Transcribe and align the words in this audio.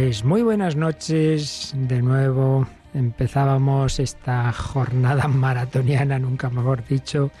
Pues 0.00 0.24
muy 0.24 0.42
buenas 0.42 0.76
noches 0.76 1.74
de 1.76 2.00
nuevo. 2.02 2.68
Empezábamos 2.94 3.98
esta 3.98 4.52
jornada 4.52 5.26
maratoniana, 5.28 6.20
nunca 6.20 6.50
mejor 6.50 6.86
dicho, 6.86 7.32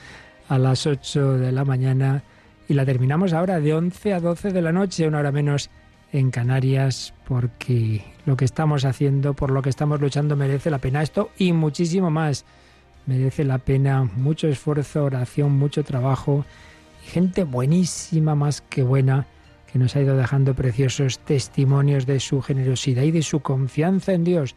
a 0.48 0.58
las 0.58 0.84
8 0.84 1.38
de 1.38 1.52
la 1.52 1.64
mañana 1.64 2.24
y 2.68 2.74
la 2.74 2.84
terminamos 2.84 3.32
ahora 3.32 3.60
de 3.60 3.74
11 3.74 4.12
a 4.12 4.18
12 4.18 4.50
de 4.50 4.60
la 4.60 4.72
noche, 4.72 5.06
una 5.06 5.20
hora 5.20 5.30
menos 5.30 5.70
en 6.12 6.32
Canarias, 6.32 7.14
porque 7.28 8.04
lo 8.26 8.36
que 8.36 8.46
estamos 8.46 8.84
haciendo, 8.84 9.34
por 9.34 9.52
lo 9.52 9.62
que 9.62 9.70
estamos 9.70 10.00
luchando, 10.00 10.34
merece 10.34 10.68
la 10.68 10.78
pena 10.78 11.04
esto 11.04 11.30
y 11.38 11.52
muchísimo 11.52 12.10
más. 12.10 12.44
Merece 13.06 13.44
la 13.44 13.58
pena 13.58 14.02
mucho 14.02 14.48
esfuerzo, 14.48 15.04
oración, 15.04 15.56
mucho 15.56 15.84
trabajo 15.84 16.44
y 17.06 17.10
gente 17.10 17.44
buenísima, 17.44 18.34
más 18.34 18.62
que 18.62 18.82
buena 18.82 19.28
que 19.70 19.78
nos 19.78 19.94
ha 19.94 20.00
ido 20.00 20.16
dejando 20.16 20.54
preciosos 20.54 21.18
testimonios 21.18 22.06
de 22.06 22.20
su 22.20 22.40
generosidad 22.40 23.02
y 23.02 23.10
de 23.10 23.22
su 23.22 23.40
confianza 23.40 24.12
en 24.12 24.24
Dios. 24.24 24.56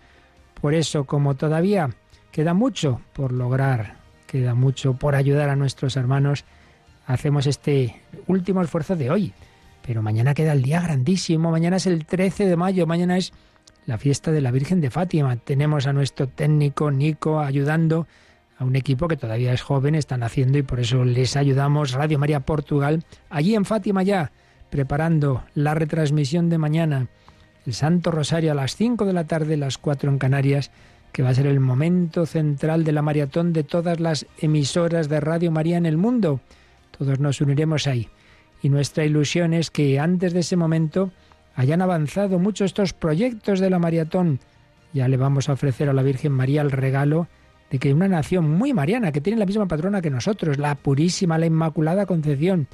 Por 0.60 0.74
eso, 0.74 1.04
como 1.04 1.36
todavía 1.36 1.90
queda 2.32 2.54
mucho 2.54 3.02
por 3.14 3.32
lograr, 3.32 3.96
queda 4.26 4.56
mucho 4.56 4.94
por 4.94 5.16
ayudar 5.16 5.50
a 5.50 5.56
nuestros 5.56 5.98
hermanos, 5.98 6.46
hacemos 7.08 7.46
este 7.46 8.02
último 8.28 8.62
esfuerzo 8.62 8.96
de 8.96 9.12
hoy. 9.12 9.34
Pero 9.86 10.02
mañana 10.02 10.34
queda 10.34 10.54
el 10.54 10.62
día 10.62 10.80
grandísimo, 10.82 11.52
mañana 11.52 11.78
es 11.78 11.88
el 11.88 12.06
13 12.06 12.46
de 12.46 12.56
mayo, 12.56 12.88
mañana 12.88 13.18
es 13.18 13.34
la 13.86 13.98
fiesta 13.98 14.32
de 14.32 14.42
la 14.42 14.52
Virgen 14.52 14.80
de 14.80 14.92
Fátima. 14.92 15.36
Tenemos 15.36 15.88
a 15.88 15.94
nuestro 15.94 16.28
técnico 16.28 16.92
Nico 16.92 17.40
ayudando 17.40 18.08
a 18.58 18.64
un 18.64 18.76
equipo 18.76 19.08
que 19.08 19.18
todavía 19.18 19.54
es 19.54 19.62
joven, 19.62 19.96
están 19.96 20.24
haciendo 20.24 20.58
y 20.60 20.62
por 20.62 20.80
eso 20.80 21.04
les 21.04 21.36
ayudamos. 21.36 21.94
Radio 21.94 22.20
María 22.20 22.42
Portugal, 22.42 23.04
allí 23.30 23.56
en 23.56 23.66
Fátima 23.66 24.04
ya 24.04 24.32
preparando 24.72 25.44
la 25.54 25.76
retransmisión 25.76 26.50
de 26.50 26.58
mañana, 26.58 27.10
el 27.68 27.74
Santo 27.74 28.10
Rosario 28.10 28.54
a 28.54 28.56
las 28.56 28.76
5 28.76 29.06
de 29.06 29.14
la 29.14 29.28
tarde, 29.28 29.58
las 29.58 29.78
4 29.78 30.10
en 30.10 30.18
Canarias, 30.18 30.72
que 31.12 31.22
va 31.22 31.30
a 31.30 31.34
ser 31.36 31.46
el 31.46 31.60
momento 31.60 32.26
central 32.26 32.84
de 32.84 32.94
la 32.94 33.02
maratón 33.02 33.54
de 33.54 33.64
todas 33.64 34.00
las 34.00 34.26
emisoras 34.40 35.10
de 35.10 35.20
Radio 35.20 35.52
María 35.52 35.78
en 35.78 35.86
el 35.86 35.98
mundo. 35.98 36.40
Todos 36.98 37.20
nos 37.20 37.42
uniremos 37.42 37.86
ahí. 37.86 38.10
Y 38.64 38.70
nuestra 38.70 39.04
ilusión 39.04 39.54
es 39.54 39.70
que 39.70 40.00
antes 40.00 40.34
de 40.34 40.40
ese 40.40 40.56
momento 40.56 41.12
hayan 41.56 41.82
avanzado 41.82 42.40
mucho 42.40 42.64
estos 42.64 42.94
proyectos 42.94 43.60
de 43.60 43.70
la 43.70 43.78
maratón. 43.78 44.40
Ya 44.94 45.08
le 45.08 45.18
vamos 45.18 45.50
a 45.50 45.54
ofrecer 45.54 45.90
a 45.90 45.94
la 45.94 46.04
Virgen 46.04 46.32
María 46.32 46.62
el 46.62 46.72
regalo 46.72 47.28
de 47.70 47.80
que 47.80 47.94
una 47.94 48.08
nación 48.08 48.50
muy 48.50 48.74
mariana, 48.74 49.12
que 49.12 49.22
tiene 49.22 49.40
la 49.40 49.46
misma 49.46 49.68
patrona 49.68 50.02
que 50.02 50.10
nosotros, 50.10 50.58
la 50.58 50.76
Purísima, 50.76 51.38
la 51.38 51.46
Inmaculada 51.46 52.06
Concepción, 52.06 52.68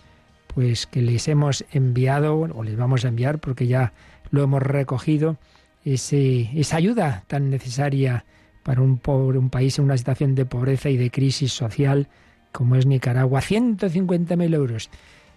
pues 0.54 0.88
que 0.88 1.02
les 1.02 1.28
hemos 1.28 1.66
enviado, 1.72 2.36
o 2.36 2.64
les 2.64 2.76
vamos 2.76 3.06
a 3.06 3.10
enviar, 3.10 3.40
porque 3.40 3.68
ya 3.68 3.94
lo 4.32 4.44
hemos 4.44 4.62
recogido, 4.62 5.38
ese, 5.86 6.50
esa 6.60 6.78
ayuda 6.78 7.24
tan 7.28 7.50
necesaria 7.50 8.26
para 8.64 8.82
un, 8.82 8.98
pobre, 8.98 9.38
un 9.38 9.50
país 9.50 9.80
en 9.80 9.86
una 9.86 9.98
situación 9.98 10.36
de 10.36 10.46
pobreza 10.46 10.90
y 10.90 10.98
de 10.98 11.12
crisis 11.12 11.54
social 11.54 12.08
como 12.52 12.76
es 12.76 12.88
Nicaragua, 12.88 13.42
150.000 13.42 14.56
euros. 14.56 14.90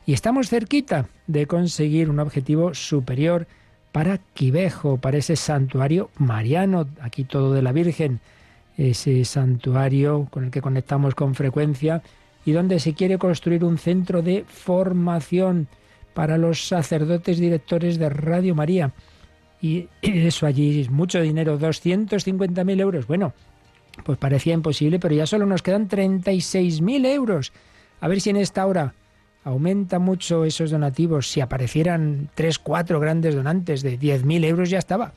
Y 0.06 0.14
estamos 0.14 0.48
cerquita 0.48 1.06
de 1.26 1.46
conseguir 1.46 2.08
un 2.08 2.18
objetivo 2.18 2.72
superior 2.72 3.46
para 3.92 4.18
Quivejo, 4.18 4.96
para 4.96 5.18
ese 5.18 5.36
santuario 5.36 6.10
mariano, 6.16 6.88
aquí 7.00 7.24
todo 7.24 7.52
de 7.52 7.60
la 7.60 7.72
Virgen, 7.72 8.20
ese 8.78 9.24
santuario 9.26 10.28
con 10.30 10.44
el 10.44 10.50
que 10.50 10.62
conectamos 10.62 11.14
con 11.14 11.34
frecuencia 11.34 12.02
y 12.44 12.52
donde 12.52 12.80
se 12.80 12.94
quiere 12.94 13.18
construir 13.18 13.64
un 13.64 13.78
centro 13.78 14.22
de 14.22 14.44
formación 14.46 15.68
para 16.14 16.38
los 16.38 16.66
sacerdotes 16.66 17.38
directores 17.38 17.98
de 17.98 18.08
Radio 18.08 18.54
María. 18.54 18.92
Y 19.60 19.88
eso 20.02 20.46
allí 20.46 20.80
es 20.80 20.90
mucho 20.90 21.20
dinero, 21.20 21.58
250.000 21.58 22.80
euros. 22.80 23.06
Bueno, 23.06 23.32
pues 24.04 24.18
parecía 24.18 24.54
imposible, 24.54 24.98
pero 24.98 25.14
ya 25.14 25.26
solo 25.26 25.46
nos 25.46 25.62
quedan 25.62 25.88
36.000 25.88 27.06
euros. 27.06 27.52
A 28.00 28.08
ver 28.08 28.20
si 28.20 28.30
en 28.30 28.36
esta 28.36 28.66
hora 28.66 28.94
aumenta 29.44 29.98
mucho 29.98 30.44
esos 30.44 30.70
donativos. 30.70 31.30
Si 31.30 31.40
aparecieran 31.40 32.30
tres, 32.34 32.58
cuatro 32.58 33.00
grandes 33.00 33.34
donantes 33.34 33.82
de 33.82 33.98
10.000 33.98 34.44
euros 34.44 34.70
ya 34.70 34.78
estaba 34.78 35.12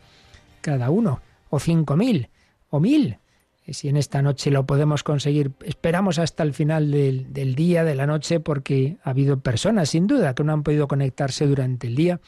cada 0.62 0.90
uno, 0.90 1.22
o 1.50 1.60
5.000, 1.60 2.30
o 2.70 2.80
1.000 2.80 3.18
si 3.68 3.88
en 3.88 3.98
esta 3.98 4.22
noche 4.22 4.52
lo 4.52 4.66
podemos 4.66 5.04
conseguir. 5.04 5.52
Esperamos 5.64 6.20
hasta 6.20 6.44
el 6.44 6.54
final 6.54 6.92
del, 6.92 7.56
día, 7.56 7.84
de 7.84 7.96
la 7.96 8.06
noche, 8.06 8.40
porque 8.40 8.98
ha 9.04 9.12
habido 9.12 9.40
personas, 9.40 9.90
sin 9.90 10.08
duda, 10.08 10.36
que 10.36 10.44
no 10.44 10.52
han 10.52 10.64
podido 10.64 10.88
conectarse 10.88 11.48
durante 11.48 11.88
el 11.88 11.96
día 11.96 12.20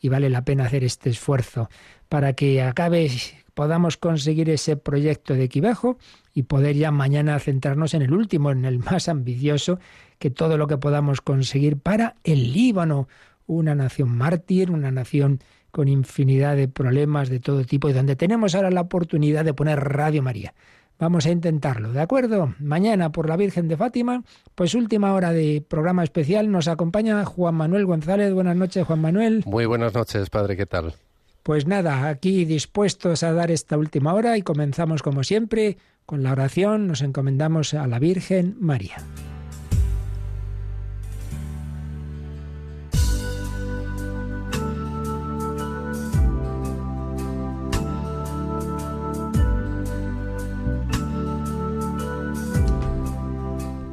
y 0.00 0.08
vale 0.08 0.28
la 0.28 0.44
pena 0.44 0.64
hacer 0.66 0.84
este 0.84 1.10
esfuerzo 1.10 1.70
para 2.08 2.34
que 2.34 2.60
acabe, 2.60 3.10
podamos 3.54 3.96
conseguir 3.96 4.50
ese 4.50 4.76
proyecto 4.76 5.34
de 5.34 5.48
Quivejo 5.48 5.96
y 6.34 6.42
poder 6.42 6.76
ya 6.76 6.90
mañana 6.90 7.38
centrarnos 7.38 7.94
en 7.94 8.02
el 8.02 8.12
último, 8.12 8.50
en 8.50 8.64
el 8.64 8.78
más 8.80 9.08
ambicioso, 9.08 9.78
que 10.18 10.30
todo 10.30 10.58
lo 10.58 10.66
que 10.66 10.76
podamos 10.76 11.20
conseguir 11.20 11.78
para 11.78 12.16
el 12.24 12.52
Líbano, 12.52 13.08
una 13.46 13.74
nación 13.74 14.10
mártir, 14.10 14.70
una 14.70 14.90
nación 14.90 15.40
con 15.70 15.88
infinidad 15.88 16.54
de 16.54 16.68
problemas 16.68 17.30
de 17.30 17.40
todo 17.40 17.64
tipo 17.64 17.88
y 17.88 17.94
donde 17.94 18.14
tenemos 18.14 18.54
ahora 18.54 18.70
la 18.70 18.82
oportunidad 18.82 19.44
de 19.44 19.54
poner 19.54 19.80
Radio 19.80 20.22
María 20.22 20.54
Vamos 21.02 21.26
a 21.26 21.30
intentarlo, 21.30 21.92
¿de 21.92 22.00
acuerdo? 22.00 22.54
Mañana 22.60 23.10
por 23.10 23.28
la 23.28 23.36
Virgen 23.36 23.66
de 23.66 23.76
Fátima, 23.76 24.22
pues 24.54 24.76
última 24.76 25.14
hora 25.14 25.32
de 25.32 25.60
programa 25.60 26.04
especial, 26.04 26.48
nos 26.48 26.68
acompaña 26.68 27.24
Juan 27.24 27.56
Manuel 27.56 27.86
González. 27.86 28.32
Buenas 28.32 28.54
noches, 28.54 28.86
Juan 28.86 29.00
Manuel. 29.00 29.42
Muy 29.44 29.66
buenas 29.66 29.94
noches, 29.94 30.30
padre, 30.30 30.56
¿qué 30.56 30.64
tal? 30.64 30.94
Pues 31.42 31.66
nada, 31.66 32.06
aquí 32.06 32.44
dispuestos 32.44 33.24
a 33.24 33.32
dar 33.32 33.50
esta 33.50 33.76
última 33.76 34.14
hora 34.14 34.38
y 34.38 34.42
comenzamos 34.42 35.02
como 35.02 35.24
siempre 35.24 35.76
con 36.06 36.22
la 36.22 36.30
oración, 36.30 36.86
nos 36.86 37.02
encomendamos 37.02 37.74
a 37.74 37.88
la 37.88 37.98
Virgen 37.98 38.54
María. 38.60 38.98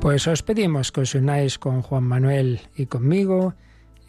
Pues 0.10 0.26
os 0.26 0.42
pedimos 0.42 0.92
que 0.92 1.02
os 1.02 1.14
unáis 1.14 1.62
con 1.62 1.84
Juan 1.84 2.02
Manuel 2.02 2.62
y 2.76 2.88
conmigo 2.88 3.54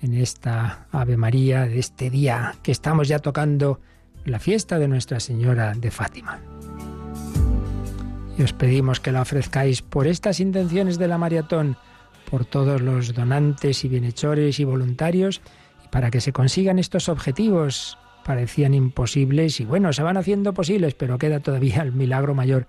en 0.00 0.14
esta 0.14 0.86
Ave 0.92 1.18
María 1.18 1.66
de 1.66 1.78
este 1.78 2.08
día 2.08 2.56
que 2.62 2.72
estamos 2.72 3.06
ya 3.06 3.18
tocando 3.18 3.80
la 4.24 4.38
fiesta 4.38 4.78
de 4.78 4.88
Nuestra 4.88 5.20
Señora 5.20 5.74
de 5.76 5.90
Fátima. 5.90 6.40
Y 8.38 8.42
os 8.42 8.54
pedimos 8.54 8.98
que 8.98 9.12
la 9.12 9.20
ofrezcáis 9.20 9.82
por 9.82 10.06
estas 10.06 10.40
intenciones 10.40 10.96
de 10.96 11.06
la 11.06 11.18
maratón, 11.18 11.76
por 12.30 12.46
todos 12.46 12.80
los 12.80 13.12
donantes 13.12 13.84
y 13.84 13.88
bienhechores 13.88 14.58
y 14.58 14.64
voluntarios, 14.64 15.42
y 15.84 15.88
para 15.88 16.10
que 16.10 16.22
se 16.22 16.32
consigan 16.32 16.78
estos 16.78 17.10
objetivos. 17.10 17.98
Parecían 18.24 18.72
imposibles 18.72 19.60
y 19.60 19.66
bueno, 19.66 19.92
se 19.92 20.02
van 20.02 20.16
haciendo 20.16 20.54
posibles, 20.54 20.94
pero 20.94 21.18
queda 21.18 21.40
todavía 21.40 21.82
el 21.82 21.92
milagro 21.92 22.34
mayor 22.34 22.68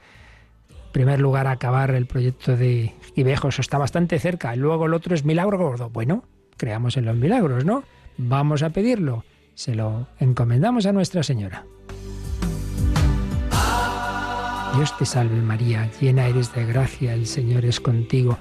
primer 0.91 1.19
lugar, 1.19 1.47
acabar 1.47 1.91
el 1.91 2.05
proyecto 2.05 2.55
de 2.55 2.93
Ibejos 3.15 3.59
está 3.59 3.77
bastante 3.77 4.19
cerca. 4.19 4.55
Luego 4.55 4.85
el 4.85 4.93
otro 4.93 5.15
es 5.15 5.25
Milagro 5.25 5.57
Gordo. 5.57 5.89
Bueno, 5.89 6.23
creamos 6.57 6.97
en 6.97 7.05
los 7.05 7.15
milagros, 7.15 7.65
¿no? 7.65 7.83
Vamos 8.17 8.63
a 8.63 8.69
pedirlo. 8.69 9.23
Se 9.55 9.75
lo 9.75 10.07
encomendamos 10.19 10.85
a 10.85 10.91
Nuestra 10.91 11.23
Señora. 11.23 11.65
Dios 14.75 14.97
te 14.97 15.05
salve 15.05 15.41
María, 15.41 15.89
llena 15.99 16.27
eres 16.27 16.53
de 16.53 16.65
gracia, 16.65 17.13
el 17.13 17.27
Señor 17.27 17.65
es 17.65 17.81
contigo. 17.81 18.37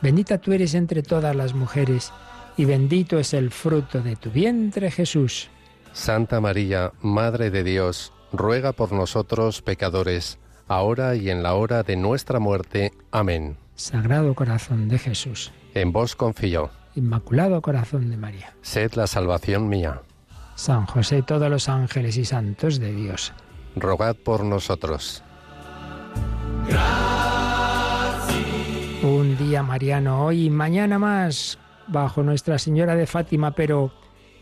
Bendita 0.00 0.38
tú 0.38 0.52
eres 0.52 0.74
entre 0.74 1.02
todas 1.02 1.36
las 1.36 1.54
mujeres, 1.54 2.10
y 2.56 2.64
bendito 2.64 3.18
es 3.18 3.34
el 3.34 3.50
fruto 3.50 4.00
de 4.00 4.16
tu 4.16 4.30
vientre 4.30 4.90
Jesús. 4.90 5.50
Santa 5.92 6.40
María, 6.40 6.92
Madre 7.02 7.50
de 7.50 7.64
Dios, 7.64 8.12
ruega 8.32 8.72
por 8.72 8.92
nosotros 8.92 9.60
pecadores 9.60 10.38
ahora 10.68 11.14
y 11.14 11.30
en 11.30 11.42
la 11.42 11.54
hora 11.54 11.82
de 11.82 11.96
nuestra 11.96 12.38
muerte. 12.38 12.92
Amén. 13.10 13.56
Sagrado 13.74 14.34
corazón 14.34 14.88
de 14.88 14.98
Jesús. 14.98 15.52
En 15.74 15.92
vos 15.92 16.14
confío. 16.16 16.70
Inmaculado 16.94 17.60
corazón 17.60 18.10
de 18.10 18.16
María. 18.16 18.54
Sed 18.62 18.92
la 18.94 19.06
salvación 19.06 19.68
mía. 19.68 20.02
San 20.54 20.86
José, 20.86 21.22
todos 21.22 21.50
los 21.50 21.68
ángeles 21.68 22.16
y 22.16 22.24
santos 22.24 22.78
de 22.78 22.92
Dios. 22.92 23.32
Rogad 23.74 24.14
por 24.14 24.44
nosotros. 24.44 25.22
Un 29.02 29.36
día 29.36 29.62
mariano 29.62 30.24
hoy 30.24 30.46
y 30.46 30.50
mañana 30.50 30.98
más 30.98 31.58
bajo 31.88 32.22
Nuestra 32.22 32.58
Señora 32.58 32.94
de 32.94 33.06
Fátima, 33.06 33.50
pero 33.50 33.92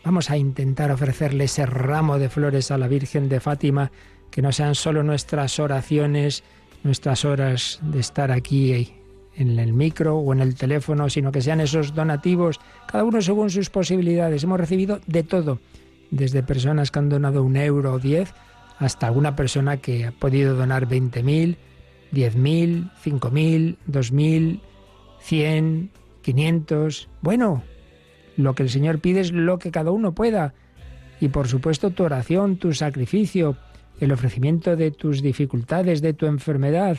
vamos 0.05 0.29
a 0.29 0.37
intentar 0.37 0.91
ofrecerle 0.91 1.45
ese 1.45 1.65
ramo 1.65 2.19
de 2.19 2.29
flores 2.29 2.71
a 2.71 2.77
la 2.77 2.87
Virgen 2.87 3.27
de 3.27 3.39
Fátima 3.39 3.91
que 4.33 4.41
no 4.41 4.51
sean 4.51 4.73
solo 4.73 5.03
nuestras 5.03 5.59
oraciones, 5.59 6.43
nuestras 6.83 7.23
horas 7.23 7.79
de 7.83 7.99
estar 7.99 8.31
aquí 8.31 8.91
en 9.35 9.59
el 9.59 9.73
micro 9.73 10.17
o 10.17 10.33
en 10.33 10.39
el 10.39 10.55
teléfono, 10.55 11.07
sino 11.07 11.31
que 11.31 11.39
sean 11.39 11.61
esos 11.61 11.93
donativos, 11.93 12.59
cada 12.87 13.03
uno 13.03 13.21
según 13.21 13.51
sus 13.51 13.69
posibilidades. 13.69 14.43
Hemos 14.43 14.59
recibido 14.59 14.99
de 15.05 15.21
todo, 15.21 15.59
desde 16.09 16.41
personas 16.41 16.89
que 16.89 16.97
han 16.97 17.09
donado 17.09 17.43
un 17.43 17.57
euro 17.57 17.93
o 17.93 17.99
diez 17.99 18.33
hasta 18.79 19.05
alguna 19.05 19.35
persona 19.35 19.77
que 19.77 20.07
ha 20.07 20.11
podido 20.11 20.55
donar 20.55 20.87
20.000, 20.87 21.55
10.000, 22.11 22.91
5.000, 23.05 23.77
2.000, 23.87 24.61
100, 25.21 25.91
500. 26.23 27.09
Bueno, 27.21 27.61
lo 28.35 28.55
que 28.55 28.63
el 28.63 28.71
Señor 28.71 28.97
pide 28.97 29.19
es 29.19 29.31
lo 29.31 29.59
que 29.59 29.69
cada 29.69 29.91
uno 29.91 30.15
pueda. 30.15 30.55
Y 31.21 31.27
por 31.27 31.47
supuesto 31.47 31.91
tu 31.91 32.03
oración, 32.03 32.57
tu 32.57 32.73
sacrificio, 32.73 33.57
el 33.99 34.11
ofrecimiento 34.11 34.75
de 34.75 34.91
tus 34.91 35.21
dificultades, 35.21 36.01
de 36.01 36.13
tu 36.13 36.25
enfermedad. 36.25 36.97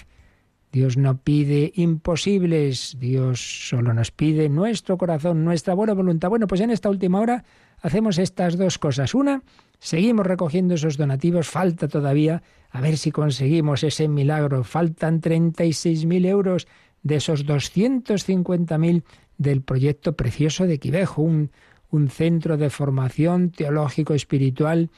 Dios 0.72 0.96
no 0.96 1.18
pide 1.18 1.72
imposibles, 1.76 2.96
Dios 2.98 3.68
solo 3.68 3.94
nos 3.94 4.10
pide 4.10 4.48
nuestro 4.48 4.98
corazón, 4.98 5.44
nuestra 5.44 5.74
buena 5.74 5.94
voluntad. 5.94 6.30
Bueno, 6.30 6.48
pues 6.48 6.60
en 6.60 6.70
esta 6.70 6.90
última 6.90 7.20
hora 7.20 7.44
hacemos 7.80 8.18
estas 8.18 8.56
dos 8.56 8.78
cosas. 8.78 9.14
Una, 9.14 9.42
seguimos 9.78 10.26
recogiendo 10.26 10.74
esos 10.74 10.96
donativos, 10.96 11.46
falta 11.46 11.86
todavía, 11.86 12.42
a 12.70 12.80
ver 12.80 12.96
si 12.96 13.12
conseguimos 13.12 13.84
ese 13.84 14.08
milagro. 14.08 14.64
Faltan 14.64 15.20
36.000 15.20 16.26
euros 16.26 16.66
de 17.04 17.16
esos 17.16 17.46
250.000 17.46 19.04
del 19.38 19.62
proyecto 19.62 20.16
precioso 20.16 20.66
de 20.66 20.78
Quivejo, 20.80 21.22
un, 21.22 21.50
un 21.90 22.08
centro 22.08 22.56
de 22.56 22.70
formación 22.70 23.50
teológico 23.50 24.14
espiritual 24.14 24.90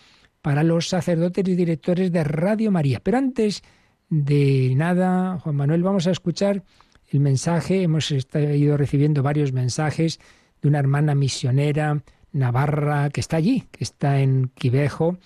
para 0.47 0.63
los 0.63 0.89
sacerdotes 0.89 1.49
y 1.49 1.57
directores 1.57 2.13
de 2.13 2.23
Radio 2.23 2.71
María. 2.71 3.01
Pero 3.03 3.19
antes 3.19 3.65
de 4.09 4.75
nada, 4.77 5.41
Juan 5.41 5.57
Manuel, 5.57 5.83
vamos 5.83 6.07
a 6.07 6.13
escuchar 6.13 6.63
el 7.11 7.19
mensaje. 7.19 7.83
Hemos 7.83 8.13
ido 8.13 8.77
recibiendo 8.77 9.25
varios 9.25 9.53
mensajes 9.53 10.21
de 10.63 10.69
una 10.69 10.79
hermana 10.79 11.17
misionera 11.17 12.01
navarra 12.31 13.11
que 13.11 13.21
está 13.21 13.39
allí, 13.39 13.65
que 13.73 13.83
está 13.83 14.21
en 14.21 14.53
Quivejo. 14.55 15.19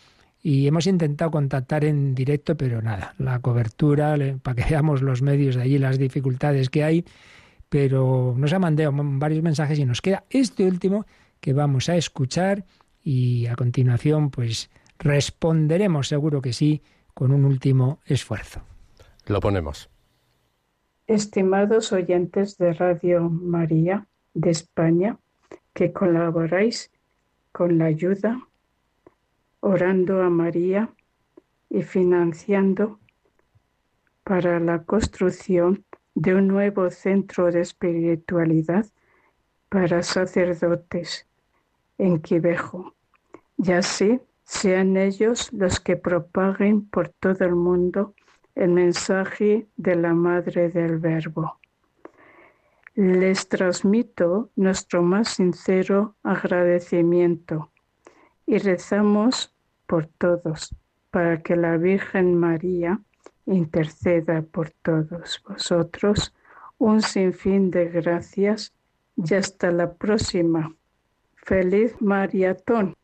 Y 0.42 0.66
hemos 0.66 0.86
intentado 0.86 1.30
contactar 1.30 1.84
en 1.84 2.14
directo, 2.14 2.56
pero 2.56 2.80
nada, 2.80 3.14
la 3.18 3.40
cobertura, 3.40 4.16
para 4.42 4.54
que 4.54 4.70
veamos 4.70 5.02
los 5.02 5.20
medios 5.20 5.54
de 5.54 5.60
allí, 5.64 5.76
las 5.76 5.98
dificultades 5.98 6.70
que 6.70 6.82
hay. 6.82 7.04
Pero 7.68 8.34
nos 8.38 8.54
ha 8.54 8.58
mandado 8.58 8.90
varios 8.94 9.42
mensajes 9.42 9.78
y 9.78 9.84
nos 9.84 10.00
queda 10.00 10.24
este 10.30 10.64
último 10.64 11.04
que 11.40 11.52
vamos 11.52 11.90
a 11.90 11.96
escuchar 11.96 12.64
y 13.04 13.44
a 13.48 13.54
continuación, 13.54 14.30
pues 14.30 14.70
Responderemos 15.00 16.08
seguro 16.08 16.42
que 16.42 16.52
sí 16.52 16.82
con 17.14 17.32
un 17.32 17.46
último 17.46 18.00
esfuerzo. 18.04 18.60
Lo 19.26 19.40
ponemos. 19.40 19.90
Estimados 21.06 21.92
oyentes 21.92 22.58
de 22.58 22.74
Radio 22.74 23.28
María 23.30 24.06
de 24.34 24.50
España, 24.50 25.18
que 25.72 25.92
colaboráis 25.92 26.92
con 27.50 27.78
la 27.78 27.86
ayuda, 27.86 28.46
orando 29.60 30.22
a 30.22 30.28
María 30.28 30.90
y 31.70 31.82
financiando 31.82 33.00
para 34.22 34.60
la 34.60 34.82
construcción 34.84 35.84
de 36.14 36.34
un 36.34 36.46
nuevo 36.46 36.90
centro 36.90 37.50
de 37.50 37.62
espiritualidad 37.62 38.86
para 39.70 40.02
sacerdotes 40.02 41.26
en 41.96 42.20
Quivejo. 42.20 42.94
Y 43.56 43.72
así 43.72 44.20
sean 44.50 44.96
ellos 44.96 45.52
los 45.52 45.78
que 45.78 45.96
propaguen 45.96 46.84
por 46.84 47.08
todo 47.08 47.44
el 47.44 47.54
mundo 47.54 48.14
el 48.56 48.70
mensaje 48.70 49.68
de 49.76 49.94
la 49.94 50.12
Madre 50.12 50.70
del 50.70 50.98
Verbo. 50.98 51.60
Les 52.96 53.48
transmito 53.48 54.50
nuestro 54.56 55.02
más 55.02 55.28
sincero 55.28 56.16
agradecimiento 56.24 57.70
y 58.44 58.58
rezamos 58.58 59.54
por 59.86 60.06
todos 60.06 60.74
para 61.12 61.40
que 61.42 61.54
la 61.54 61.76
Virgen 61.76 62.34
María 62.34 63.00
interceda 63.46 64.42
por 64.42 64.70
todos 64.70 65.40
vosotros. 65.48 66.34
Un 66.76 67.02
sinfín 67.02 67.70
de 67.70 67.84
gracias 67.84 68.74
y 69.16 69.32
hasta 69.32 69.70
la 69.70 69.94
próxima. 69.94 70.74
Feliz 71.36 71.94
maratón. 72.00 72.96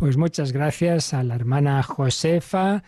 Pues 0.00 0.16
muchas 0.16 0.52
gracias 0.52 1.12
a 1.12 1.22
la 1.22 1.34
hermana 1.34 1.82
Josefa. 1.82 2.82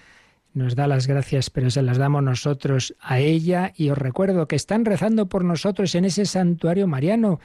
Nos 0.55 0.75
da 0.75 0.87
las 0.87 1.06
gracias, 1.06 1.50
pero 1.50 1.70
se 1.70 1.82
las 1.82 1.99
damos 1.99 2.23
nosotros 2.23 2.94
a 3.03 3.19
ella. 3.19 3.75
Y 3.76 3.91
os 3.91 3.99
recuerdo 3.99 4.49
que 4.49 4.56
están 4.56 4.87
rezando 4.87 5.29
por 5.29 5.44
nosotros 5.44 5.94
en 5.94 6.06
ese 6.06 6.25
santuario 6.25 6.87
mariano, 6.87 7.38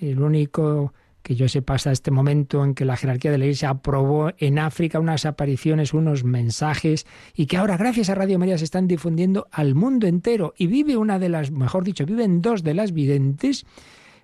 el 0.00 0.20
único 0.20 0.92
que 1.22 1.36
yo 1.36 1.48
sepa 1.48 1.74
hasta 1.74 1.92
este 1.92 2.10
momento 2.10 2.64
en 2.64 2.74
que 2.74 2.84
la 2.84 2.96
jerarquía 2.96 3.30
de 3.30 3.38
la 3.38 3.44
Iglesia 3.44 3.70
aprobó 3.70 4.32
en 4.38 4.58
África 4.58 4.98
unas 4.98 5.24
apariciones, 5.24 5.94
unos 5.94 6.24
mensajes, 6.24 7.06
y 7.32 7.46
que 7.46 7.58
ahora, 7.58 7.76
gracias 7.76 8.10
a 8.10 8.16
Radio 8.16 8.40
María, 8.40 8.58
se 8.58 8.64
están 8.64 8.88
difundiendo 8.88 9.46
al 9.52 9.76
mundo 9.76 10.08
entero. 10.08 10.52
Y 10.58 10.66
vive 10.66 10.96
una 10.96 11.20
de 11.20 11.28
las, 11.28 11.52
mejor 11.52 11.84
dicho, 11.84 12.04
viven 12.06 12.42
dos 12.42 12.64
de 12.64 12.74
las 12.74 12.90
videntes. 12.90 13.66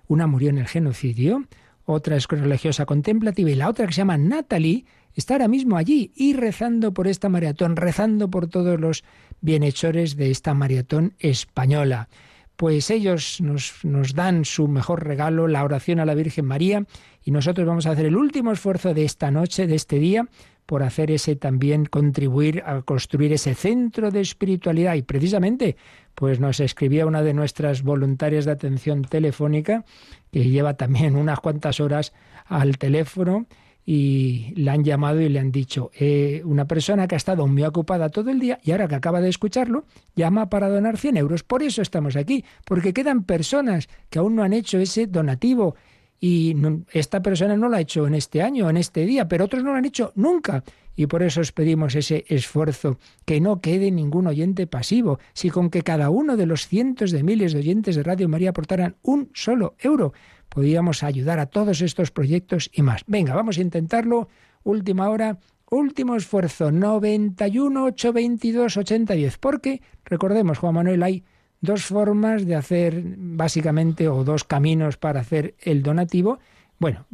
Una 0.07 0.27
murió 0.27 0.49
en 0.49 0.57
el 0.57 0.67
genocidio, 0.67 1.45
otra 1.91 2.15
es 2.15 2.27
religiosa 2.27 2.85
contemplativa 2.85 3.49
y 3.49 3.55
la 3.55 3.67
otra 3.67 3.87
que 3.87 3.93
se 3.93 4.01
llama 4.01 4.17
Natalie 4.17 4.85
está 5.15 5.33
ahora 5.33 5.47
mismo 5.47 5.75
allí 5.75 6.11
y 6.15 6.33
rezando 6.33 6.93
por 6.93 7.07
esta 7.07 7.29
maratón, 7.29 7.75
rezando 7.75 8.29
por 8.29 8.47
todos 8.47 8.79
los 8.79 9.03
bienhechores 9.41 10.15
de 10.15 10.29
esta 10.29 10.53
maratón 10.53 11.15
española. 11.17 12.07
Pues 12.55 12.91
ellos 12.91 13.41
nos, 13.41 13.83
nos 13.83 14.13
dan 14.13 14.45
su 14.45 14.67
mejor 14.67 15.05
regalo, 15.05 15.47
la 15.47 15.63
oración 15.63 15.99
a 15.99 16.05
la 16.05 16.13
Virgen 16.13 16.45
María, 16.45 16.85
y 17.23 17.31
nosotros 17.31 17.65
vamos 17.65 17.87
a 17.87 17.91
hacer 17.91 18.05
el 18.05 18.17
último 18.17 18.51
esfuerzo 18.51 18.93
de 18.93 19.05
esta 19.05 19.31
noche, 19.31 19.65
de 19.65 19.75
este 19.75 19.97
día, 19.97 20.27
por 20.69 20.83
hacer 20.83 21.09
ese 21.09 21.35
también 21.35 21.85
contribuir 21.85 22.61
a 22.63 22.83
construir 22.83 23.33
ese 23.33 23.55
centro 23.55 24.11
de 24.11 24.21
espiritualidad. 24.21 24.93
Y 24.93 25.01
precisamente, 25.01 25.77
pues 26.13 26.39
nos 26.39 26.59
escribía 26.59 27.07
una 27.07 27.23
de 27.23 27.33
nuestras 27.33 27.81
voluntarias 27.81 28.45
de 28.45 28.51
atención 28.51 29.01
telefónica, 29.01 29.83
que 30.31 30.47
lleva 30.47 30.75
también 30.75 31.15
unas 31.15 31.39
cuantas 31.39 31.79
horas 31.79 32.13
al 32.45 32.77
teléfono 32.77 33.47
y 33.83 34.53
le 34.57 34.69
han 34.69 34.83
llamado 34.83 35.19
y 35.19 35.29
le 35.29 35.39
han 35.39 35.51
dicho, 35.51 35.89
eh, 35.99 36.43
una 36.45 36.65
persona 36.65 37.07
que 37.07 37.15
ha 37.15 37.17
estado 37.17 37.47
muy 37.47 37.63
ocupada 37.63 38.09
todo 38.09 38.29
el 38.29 38.39
día 38.39 38.59
y 38.61 38.69
ahora 38.69 38.87
que 38.87 38.93
acaba 38.93 39.21
de 39.21 39.29
escucharlo, 39.29 39.85
llama 40.15 40.51
para 40.51 40.69
donar 40.69 40.97
100 40.97 41.17
euros. 41.17 41.41
Por 41.41 41.63
eso 41.63 41.81
estamos 41.81 42.15
aquí, 42.15 42.45
porque 42.63 42.93
quedan 42.93 43.23
personas 43.23 43.89
que 44.11 44.19
aún 44.19 44.35
no 44.35 44.43
han 44.43 44.53
hecho 44.53 44.77
ese 44.77 45.07
donativo 45.07 45.73
y 46.19 46.55
esta 46.91 47.21
persona 47.21 47.55
no 47.55 47.69
lo 47.69 47.77
ha 47.77 47.81
hecho 47.81 48.05
en 48.05 48.13
este 48.13 48.41
año, 48.41 48.69
en 48.69 48.77
este 48.77 49.05
día, 49.05 49.27
pero 49.27 49.45
otros 49.45 49.63
no 49.63 49.71
lo 49.71 49.77
han 49.77 49.85
hecho 49.85 50.11
nunca. 50.15 50.63
Y 50.95 51.07
por 51.07 51.23
eso 51.23 51.39
os 51.39 51.53
pedimos 51.53 51.95
ese 51.95 52.25
esfuerzo, 52.27 52.97
que 53.25 53.39
no 53.39 53.61
quede 53.61 53.89
ningún 53.89 54.27
oyente 54.27 54.67
pasivo, 54.67 55.19
si 55.33 55.49
con 55.49 55.69
que 55.69 55.81
cada 55.81 56.09
uno 56.09 56.35
de 56.35 56.45
los 56.45 56.67
cientos 56.67 57.11
de 57.11 57.23
miles 57.23 57.53
de 57.53 57.59
oyentes 57.59 57.95
de 57.95 58.03
Radio 58.03 58.27
María 58.27 58.49
aportaran 58.49 58.97
un 59.01 59.29
solo 59.33 59.75
euro, 59.79 60.11
podíamos 60.49 61.03
ayudar 61.03 61.39
a 61.39 61.45
todos 61.45 61.81
estos 61.81 62.11
proyectos 62.11 62.69
y 62.73 62.81
más. 62.81 63.03
Venga, 63.07 63.33
vamos 63.33 63.57
a 63.57 63.61
intentarlo. 63.61 64.27
Última 64.63 65.09
hora, 65.09 65.39
último 65.69 66.17
esfuerzo, 66.17 66.69
91 66.69 67.85
822 67.85 68.75
8010. 68.75 69.37
Porque, 69.37 69.81
recordemos, 70.03 70.57
Juan 70.57 70.73
Manuel, 70.73 71.03
hay 71.03 71.23
dos 71.61 71.85
formas 71.85 72.45
de 72.45 72.55
hacer 72.55 73.03
básicamente 73.17 74.07
o 74.07 74.23
dos 74.23 74.43
caminos 74.43 74.97
para 74.97 75.21
hacer 75.21 75.55
el 75.61 75.83
donativo. 75.83 76.39
Bueno, 76.79 77.05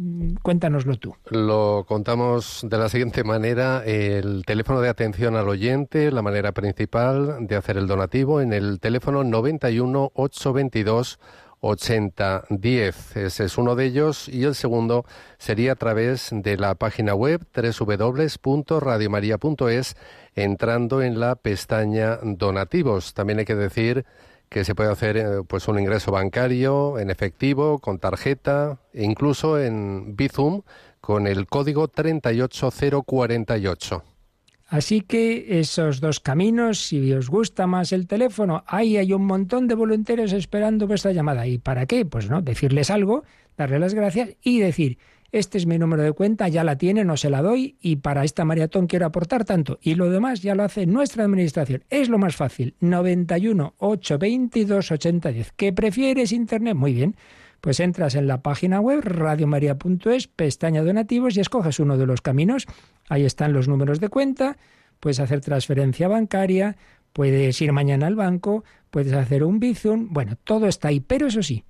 cuéntanoslo 0.43 0.97
tú. 0.97 1.15
Lo 1.31 1.85
contamos 1.87 2.65
de 2.69 2.77
la 2.77 2.87
siguiente 2.87 3.23
manera. 3.23 3.83
El 3.83 4.45
teléfono 4.45 4.79
de 4.79 4.89
atención 4.89 5.35
al 5.35 5.49
oyente, 5.49 6.11
la 6.11 6.21
manera 6.21 6.51
principal 6.51 7.47
de 7.47 7.55
hacer 7.55 7.77
el 7.77 7.87
donativo 7.87 8.41
en 8.41 8.53
el 8.53 8.79
teléfono 8.79 9.23
91 9.23 10.11
822 10.13 11.19
8010. 11.61 13.17
Ese 13.17 13.45
es 13.45 13.57
uno 13.57 13.75
de 13.75 13.85
ellos. 13.85 14.29
Y 14.29 14.43
el 14.43 14.53
segundo 14.53 15.05
sería 15.39 15.71
a 15.71 15.75
través 15.75 16.29
de 16.31 16.57
la 16.57 16.75
página 16.75 17.15
web 17.15 17.41
www.radiomaria.es 17.55 19.95
entrando 20.35 21.01
en 21.01 21.19
la 21.19 21.35
pestaña 21.35 22.19
donativos. 22.21 23.15
También 23.15 23.39
hay 23.39 23.45
que 23.45 23.55
decir 23.55 24.05
que 24.55 24.63
se 24.63 24.73
puede 24.73 24.89
hacer 24.89 25.17
eh, 25.17 25.43
pues 25.45 25.67
un 25.67 25.77
ingreso 25.77 26.13
bancario 26.13 26.97
en 26.97 27.09
efectivo, 27.09 27.79
con 27.79 27.99
tarjeta, 27.99 28.79
e 28.93 29.03
incluso 29.03 29.59
en 29.59 30.15
Bizum 30.15 30.61
con 31.01 31.27
el 31.27 31.45
código 31.45 31.89
38048. 31.89 34.01
Así 34.67 35.01
que 35.01 35.59
esos 35.59 35.99
dos 35.99 36.21
caminos, 36.21 36.79
si 36.79 37.11
os 37.11 37.29
gusta 37.29 37.67
más 37.67 37.91
el 37.91 38.07
teléfono, 38.07 38.63
ahí 38.65 38.95
hay 38.95 39.11
un 39.11 39.25
montón 39.25 39.67
de 39.67 39.75
voluntarios 39.75 40.31
esperando 40.31 40.87
vuestra 40.87 41.11
llamada. 41.11 41.45
¿Y 41.47 41.57
para 41.57 41.85
qué? 41.85 42.05
Pues 42.05 42.29
no, 42.29 42.41
decirles 42.41 42.89
algo, 42.89 43.25
darles 43.57 43.81
las 43.81 43.93
gracias 43.93 44.37
y 44.41 44.61
decir, 44.61 44.99
este 45.35 45.57
es 45.57 45.65
mi 45.65 45.77
número 45.77 46.01
de 46.01 46.13
cuenta, 46.13 46.47
ya 46.47 46.63
la 46.63 46.77
tiene, 46.77 47.03
no 47.03 47.17
se 47.17 47.29
la 47.29 47.41
doy 47.41 47.75
y 47.81 47.97
para 47.97 48.23
esta 48.23 48.45
maratón 48.45 48.87
quiero 48.87 49.05
aportar 49.05 49.43
tanto. 49.43 49.79
Y 49.81 49.95
lo 49.95 50.09
demás 50.09 50.41
ya 50.41 50.55
lo 50.55 50.63
hace 50.63 50.85
nuestra 50.85 51.25
administración. 51.25 51.83
Es 51.89 52.07
lo 52.07 52.17
más 52.17 52.37
fácil. 52.37 52.73
91 52.79 53.73
822 53.77 54.91
8010. 54.93 55.51
¿Qué 55.57 55.73
prefieres 55.73 56.31
Internet? 56.31 56.75
Muy 56.75 56.93
bien. 56.93 57.17
Pues 57.59 57.81
entras 57.81 58.15
en 58.15 58.27
la 58.27 58.41
página 58.41 58.79
web 58.79 59.01
radiomaria.es, 59.03 60.27
pestaña 60.27 60.83
donativos 60.83 61.35
y 61.35 61.41
escoges 61.41 61.81
uno 61.81 61.97
de 61.97 62.05
los 62.05 62.21
caminos. 62.21 62.65
Ahí 63.09 63.25
están 63.25 63.51
los 63.51 63.67
números 63.67 63.99
de 63.99 64.07
cuenta, 64.07 64.57
puedes 65.01 65.19
hacer 65.19 65.41
transferencia 65.41 66.07
bancaria, 66.07 66.77
puedes 67.11 67.61
ir 67.61 67.73
mañana 67.73 68.07
al 68.07 68.15
banco, 68.15 68.63
puedes 68.89 69.11
hacer 69.11 69.43
un 69.43 69.59
bizum, 69.59 70.13
bueno, 70.13 70.37
todo 70.43 70.67
está 70.67 70.87
ahí, 70.87 71.01
pero 71.01 71.27
eso 71.27 71.43
sí, 71.43 71.65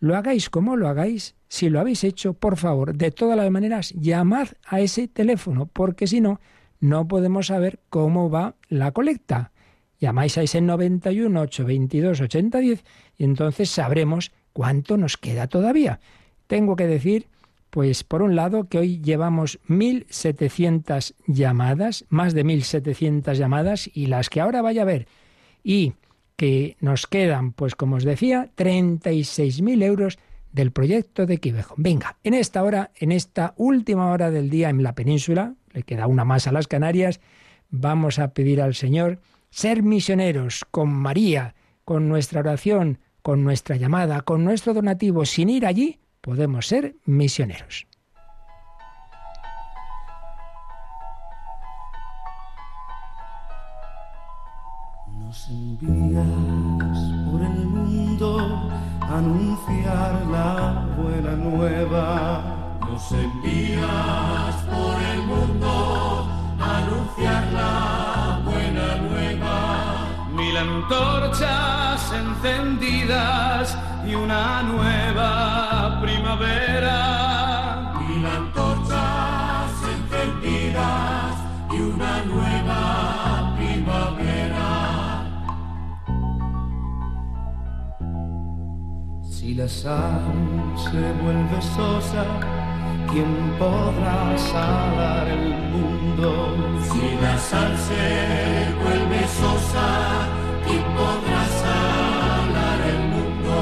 lo 0.00 0.16
hagáis 0.16 0.50
como 0.50 0.76
lo 0.76 0.88
hagáis, 0.88 1.34
si 1.48 1.70
lo 1.70 1.80
habéis 1.80 2.04
hecho, 2.04 2.34
por 2.34 2.56
favor, 2.56 2.94
de 2.94 3.10
todas 3.10 3.36
las 3.36 3.50
maneras, 3.50 3.92
llamad 3.96 4.48
a 4.66 4.80
ese 4.80 5.08
teléfono, 5.08 5.66
porque 5.66 6.06
si 6.06 6.20
no, 6.20 6.40
no 6.80 7.08
podemos 7.08 7.48
saber 7.48 7.80
cómo 7.88 8.30
va 8.30 8.54
la 8.68 8.92
colecta. 8.92 9.52
Llamáis 9.98 10.38
a 10.38 10.42
ese 10.42 10.60
91 10.60 11.40
822 11.40 12.20
8010 12.20 12.84
y 13.16 13.24
entonces 13.24 13.70
sabremos 13.70 14.30
cuánto 14.52 14.96
nos 14.96 15.16
queda 15.16 15.48
todavía. 15.48 15.98
Tengo 16.46 16.76
que 16.76 16.86
decir, 16.86 17.26
pues 17.70 18.04
por 18.04 18.22
un 18.22 18.36
lado, 18.36 18.68
que 18.68 18.78
hoy 18.78 19.00
llevamos 19.00 19.58
1.700 19.68 21.14
llamadas, 21.26 22.04
más 22.08 22.32
de 22.34 22.44
1.700 22.44 23.34
llamadas, 23.34 23.90
y 23.92 24.06
las 24.06 24.30
que 24.30 24.40
ahora 24.40 24.62
vaya 24.62 24.82
a 24.82 24.86
ver. 24.86 25.08
Y 25.64 25.94
que 26.38 26.76
nos 26.78 27.08
quedan, 27.08 27.52
pues 27.52 27.74
como 27.74 27.96
os 27.96 28.04
decía, 28.04 28.48
36.000 28.56 29.82
euros 29.82 30.18
del 30.52 30.70
proyecto 30.70 31.26
de 31.26 31.38
Quivejo. 31.38 31.74
Venga, 31.76 32.16
en 32.22 32.32
esta 32.32 32.62
hora, 32.62 32.92
en 32.94 33.10
esta 33.10 33.54
última 33.56 34.12
hora 34.12 34.30
del 34.30 34.48
día 34.48 34.70
en 34.70 34.84
la 34.84 34.94
península, 34.94 35.56
le 35.72 35.82
queda 35.82 36.06
una 36.06 36.24
más 36.24 36.46
a 36.46 36.52
las 36.52 36.68
Canarias, 36.68 37.20
vamos 37.70 38.20
a 38.20 38.34
pedir 38.34 38.62
al 38.62 38.76
Señor 38.76 39.18
ser 39.50 39.82
misioneros 39.82 40.64
con 40.70 40.90
María, 40.92 41.56
con 41.84 42.08
nuestra 42.08 42.38
oración, 42.38 43.00
con 43.22 43.42
nuestra 43.42 43.74
llamada, 43.74 44.20
con 44.20 44.44
nuestro 44.44 44.74
donativo, 44.74 45.24
sin 45.24 45.50
ir 45.50 45.66
allí, 45.66 45.98
podemos 46.20 46.68
ser 46.68 46.94
misioneros. 47.04 47.87
Nos 55.28 55.46
envías 55.50 56.24
por 57.30 57.42
el 57.42 57.66
mundo 57.66 58.70
a 59.02 59.18
anunciar 59.18 60.24
la 60.32 60.86
buena 60.96 61.32
nueva. 61.32 62.78
Nos 62.80 63.12
envías 63.12 64.54
por 64.72 64.96
el 65.12 65.20
mundo 65.26 66.26
a 66.58 66.78
anunciar 66.78 67.44
la 67.52 68.40
buena 68.42 68.96
nueva. 69.06 69.58
Mil 70.32 70.56
antorchas 70.56 72.10
encendidas 72.10 73.76
y 74.06 74.14
una 74.14 74.62
nueva 74.62 76.00
primavera. 76.00 77.37
Si 89.48 89.54
la 89.54 89.66
sal 89.66 90.20
se 90.76 91.00
vuelve 91.22 91.62
sosa, 91.74 92.22
¿quién 93.10 93.32
podrá 93.58 94.36
salar 94.36 95.26
el 95.26 95.54
mundo? 95.72 96.54
Si 96.82 97.16
la 97.22 97.38
sal 97.38 97.72
se 97.88 98.04
vuelve 98.82 99.26
sosa, 99.26 99.88
¿quién 100.66 100.84
podrá 101.00 101.42
salar 101.64 102.78
el 102.92 103.00
mundo? 103.14 103.56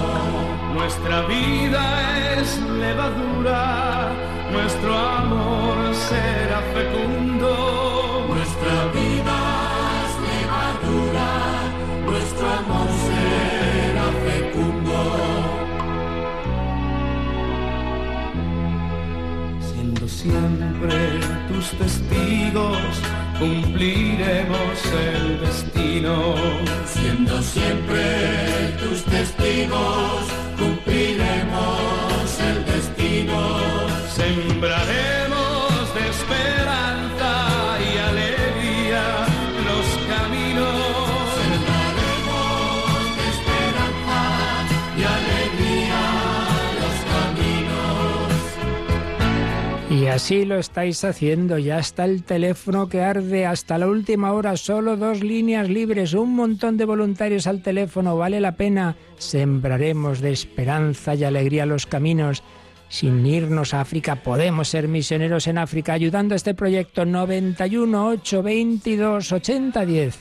Nuestra 0.75 1.23
vida 1.29 2.35
es 2.37 2.61
levadura, 2.63 4.09
nuestro 4.51 4.93
amor 4.93 5.95
será 5.95 6.63
fecundo. 6.75 7.36
Siempre 20.27 21.21
tus 21.49 21.71
testigos, 21.79 22.79
cumpliremos 23.39 24.79
el 25.09 25.41
destino. 25.41 26.35
Siendo 26.87 27.43
siempre 27.43 28.75
tus 28.81 29.05
testigos, 29.05 30.25
cumpliremos 30.59 32.41
el 32.51 32.65
destino. 32.65 33.39
Sembraremos 34.09 34.86
así 50.17 50.47
lo 50.47 50.57
estáis 50.57 51.05
haciendo, 51.05 51.59
ya 51.59 51.79
está 51.79 52.07
el 52.07 52.25
teléfono 52.25 52.89
que 52.89 53.03
arde 53.03 53.45
hasta 53.45 53.77
la 53.77 53.87
última 53.87 54.33
hora, 54.33 54.57
solo 54.57 54.97
dos 54.97 55.23
líneas 55.23 55.69
libres, 55.69 56.15
un 56.15 56.35
montón 56.35 56.79
de 56.79 56.87
voluntarios 56.87 57.47
al 57.47 57.61
teléfono, 57.61 58.17
vale 58.17 58.41
la 58.41 58.53
pena. 58.57 58.97
Sembraremos 59.19 60.23
de 60.23 60.33
esperanza 60.33 61.15
y 61.15 61.25
alegría 61.25 61.67
los 61.67 61.85
caminos. 61.85 62.43
Sin 62.89 63.27
irnos 63.27 63.75
a 63.75 63.83
África, 63.83 64.17
podemos 64.17 64.69
ser 64.69 64.89
misioneros 64.89 65.49
en 65.49 65.59
África 65.59 65.93
ayudando 65.93 66.35
a 66.35 66.37
este 66.37 66.55
proyecto 66.55 67.05
91 67.05 68.09
822 68.09 69.33
8010. 69.33 70.19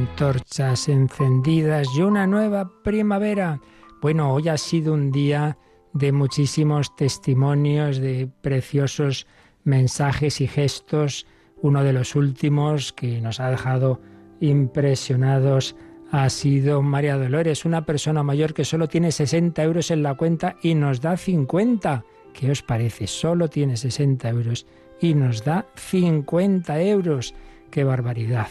Antorchas 0.00 0.88
encendidas 0.88 1.86
y 1.94 2.00
una 2.00 2.26
nueva 2.26 2.70
primavera. 2.82 3.60
Bueno, 4.00 4.32
hoy 4.32 4.48
ha 4.48 4.56
sido 4.56 4.94
un 4.94 5.12
día 5.12 5.58
de 5.92 6.10
muchísimos 6.10 6.96
testimonios, 6.96 7.98
de 7.98 8.26
preciosos 8.40 9.26
mensajes 9.62 10.40
y 10.40 10.46
gestos. 10.46 11.26
Uno 11.60 11.84
de 11.84 11.92
los 11.92 12.16
últimos 12.16 12.94
que 12.94 13.20
nos 13.20 13.40
ha 13.40 13.50
dejado 13.50 14.00
impresionados 14.40 15.76
ha 16.10 16.30
sido 16.30 16.80
María 16.80 17.18
Dolores, 17.18 17.66
una 17.66 17.84
persona 17.84 18.22
mayor 18.22 18.54
que 18.54 18.64
solo 18.64 18.88
tiene 18.88 19.12
60 19.12 19.62
euros 19.62 19.90
en 19.90 20.02
la 20.02 20.14
cuenta 20.14 20.56
y 20.62 20.74
nos 20.74 21.02
da 21.02 21.18
50. 21.18 22.04
¿Qué 22.32 22.50
os 22.50 22.62
parece? 22.62 23.06
Solo 23.06 23.48
tiene 23.48 23.76
60 23.76 24.30
euros 24.30 24.66
y 24.98 25.12
nos 25.12 25.44
da 25.44 25.66
50 25.76 26.80
euros. 26.80 27.34
¡Qué 27.70 27.84
barbaridad! 27.84 28.48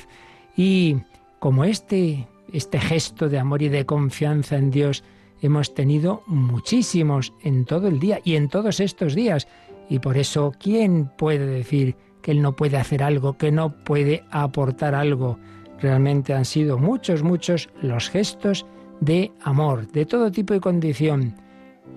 Y 0.56 0.98
como 1.40 1.64
este, 1.64 2.28
este 2.52 2.80
gesto 2.80 3.30
de 3.30 3.40
amor 3.40 3.62
y 3.62 3.70
de 3.70 3.86
confianza 3.86 4.58
en 4.58 4.72
Dios 4.72 5.04
hemos 5.42 5.74
tenido 5.74 6.24
muchísimos 6.28 7.34
en 7.42 7.66
todo 7.66 7.88
el 7.88 8.00
día 8.00 8.20
y 8.24 8.36
en 8.36 8.50
todos 8.50 8.80
estos 8.80 9.16
días. 9.16 9.48
Y 9.90 10.00
por 10.00 10.18
eso, 10.18 10.54
¿quién 10.60 11.10
puede 11.18 11.46
decir 11.46 11.96
que 12.22 12.32
Él 12.32 12.42
no 12.42 12.56
puede 12.56 12.78
hacer 12.78 13.02
algo, 13.02 13.38
que 13.38 13.52
no 13.52 13.74
puede 13.84 14.24
aportar 14.32 14.94
algo? 14.94 15.40
Realmente 15.80 16.34
han 16.34 16.46
sido 16.46 16.78
muchos, 16.78 17.24
muchos 17.24 17.70
los 17.82 18.10
gestos 18.10 18.66
de 19.00 19.32
amor, 19.42 19.88
de 19.92 20.06
todo 20.06 20.32
tipo 20.32 20.54
y 20.54 20.60
condición. 20.60 21.36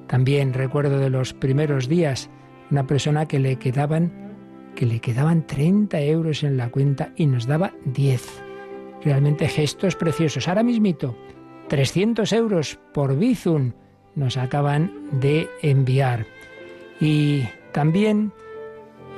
También 0.07 0.55
recuerdo 0.55 0.99
de 0.99 1.11
los 1.11 1.35
primeros 1.35 1.89
días 1.89 2.31
una 2.71 2.87
persona 2.87 3.27
que 3.27 3.39
le 3.39 3.57
quedaban 3.57 4.31
que 4.77 4.87
le 4.87 5.01
quedaban 5.01 5.47
30 5.47 6.01
euros 6.01 6.43
en 6.43 6.57
la 6.57 6.71
cuenta 6.71 7.13
y 7.17 7.27
nos 7.27 7.47
daba 7.47 7.75
10. 7.85 8.52
Realmente 9.05 9.49
gestos 9.49 9.97
preciosos. 9.97 10.49
Ahora 10.49 10.63
mismito 10.63 11.17
300 11.69 12.33
euros 12.33 12.79
por 12.93 13.17
Bizum 13.17 13.73
nos 14.15 14.37
acaban 14.37 14.93
de 15.13 15.49
enviar. 15.63 16.27
Y 17.01 17.45
también 17.73 18.33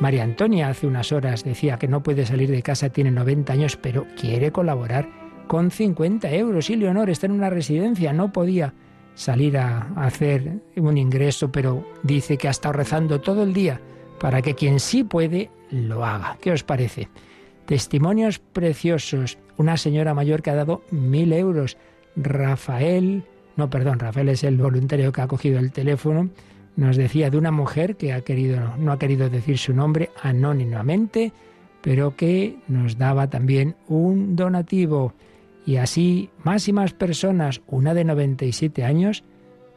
María 0.00 0.25
Antonia 0.25 0.69
hace 0.69 0.87
unas 0.87 1.12
horas 1.12 1.45
decía 1.45 1.79
que 1.79 1.88
no 1.88 2.03
puede 2.03 2.26
salir 2.26 2.50
de 2.50 2.62
casa, 2.62 2.88
tiene 2.91 3.11
90 3.11 3.53
años, 3.53 3.76
pero 3.76 4.07
quiere 4.21 4.53
colaborar 4.53 5.09
con 5.47 5.71
50 5.71 6.33
euros. 6.33 6.71
Y 6.71 6.76
Leonor 6.76 7.11
está 7.11 7.26
en 7.26 7.33
una 7.33 7.50
residencia, 7.50 8.12
no 8.12 8.33
podía 8.33 8.73
salir 9.14 9.59
a 9.59 9.93
hacer 9.97 10.61
un 10.76 10.99
ingreso, 10.99 11.53
pero 11.53 11.87
dice 12.03 12.37
que 12.37 12.49
ha 12.49 12.53
estado 12.53 12.73
rezando 12.73 13.21
todo 13.21 13.43
el 13.43 13.53
día 13.53 13.81
para 14.19 14.43
que 14.43 14.55
quien 14.55 14.81
sí 14.81 15.05
puede 15.05 15.50
lo 15.71 16.05
haga. 16.05 16.38
¿Qué 16.41 16.53
os 16.53 16.62
parece? 16.62 17.09
Testimonios 17.66 18.38
preciosos. 18.38 19.38
Una 19.56 19.76
señora 19.76 20.14
mayor 20.14 20.42
que 20.42 20.50
ha 20.50 20.54
dado 20.54 20.83
mil 20.90 21.33
euros. 21.33 21.76
Rafael, 22.16 23.25
no, 23.56 23.71
perdón, 23.71 23.99
Rafael 23.99 24.28
es 24.28 24.44
el 24.44 24.56
voluntario 24.56 25.12
que 25.12 25.23
ha 25.23 25.26
cogido 25.26 25.59
el 25.59 25.73
teléfono. 25.73 26.30
Nos 26.76 26.97
decía 26.97 27.30
de 27.30 27.38
una 27.38 27.50
mujer 27.52 27.97
que 27.97 28.12
ha 28.12 28.21
querido, 28.23 28.76
no 28.78 28.92
ha 28.92 28.99
querido 28.99 29.30
decir 29.30 29.59
su 29.59 29.73
nombre 29.73 30.11
anónimamente, 30.23 31.33
pero 31.80 32.16
que 32.16 32.56
nos 32.68 32.99
daba 32.99 33.30
también 33.30 33.76
un 33.88 34.37
donativo. 34.37 35.14
Y 35.66 35.76
así 35.76 36.30
más 36.42 36.68
y 36.68 36.73
más 36.73 36.92
personas, 36.92 37.62
una 37.66 37.94
de 37.94 38.04
97 38.04 38.85
años, 38.85 39.25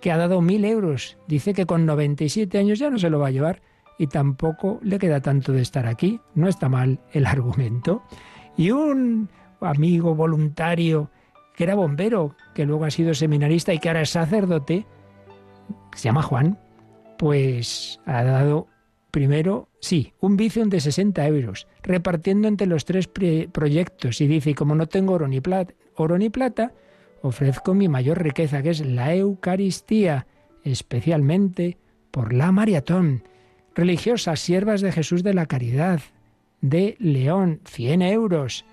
que 0.01 0.11
ha 0.11 0.17
dado 0.17 0.41
mil 0.41 0.65
euros. 0.65 1.17
Dice 1.27 1.53
que 1.53 1.65
con 1.65 1.85
97 1.85 2.57
años 2.57 2.79
ya 2.79 2.89
no 2.89 2.99
se 2.99 3.09
lo 3.09 3.19
va 3.19 3.27
a 3.27 3.31
llevar 3.31 3.61
y 3.97 4.07
tampoco 4.07 4.79
le 4.83 4.99
queda 4.99 5.21
tanto 5.21 5.51
de 5.51 5.61
estar 5.61 5.87
aquí. 5.87 6.19
No 6.35 6.47
está 6.47 6.69
mal 6.69 6.99
el 7.11 7.25
argumento. 7.25 8.03
Y 8.55 8.71
un 8.71 9.29
amigo 9.61 10.15
voluntario 10.15 11.09
que 11.55 11.63
era 11.63 11.75
bombero, 11.75 12.35
que 12.53 12.65
luego 12.65 12.85
ha 12.85 12.91
sido 12.91 13.13
seminarista 13.13 13.73
y 13.73 13.79
que 13.79 13.89
ahora 13.89 14.01
es 14.01 14.11
sacerdote, 14.11 14.85
se 15.95 16.03
llama 16.03 16.21
Juan, 16.21 16.59
pues 17.17 17.99
ha 18.05 18.23
dado 18.23 18.67
primero, 19.09 19.67
sí, 19.79 20.13
un 20.19 20.37
Bizum 20.37 20.69
de 20.69 20.79
60 20.79 21.25
euros, 21.25 21.67
repartiendo 21.81 22.47
entre 22.47 22.67
los 22.67 22.85
tres 22.85 23.07
proyectos. 23.07 24.21
Y 24.21 24.27
dice, 24.27 24.53
como 24.53 24.75
no 24.75 24.85
tengo 24.85 25.13
oro 25.13 25.27
ni, 25.27 25.41
plata, 25.41 25.73
oro 25.95 26.19
ni 26.19 26.29
plata, 26.29 26.73
ofrezco 27.23 27.73
mi 27.73 27.89
mayor 27.89 28.21
riqueza, 28.21 28.61
que 28.61 28.69
es 28.69 28.85
la 28.85 29.15
Eucaristía, 29.15 30.27
especialmente 30.63 31.79
por 32.11 32.33
la 32.33 32.51
maratón. 32.51 33.23
Religiosas, 33.77 34.41
siervas 34.41 34.81
de 34.81 34.91
Jesús 34.91 35.23
de 35.23 35.33
la 35.33 35.45
Caridad, 35.45 36.01
de 36.59 36.97
León, 36.99 37.61
100 37.63 38.01
euros. 38.01 38.65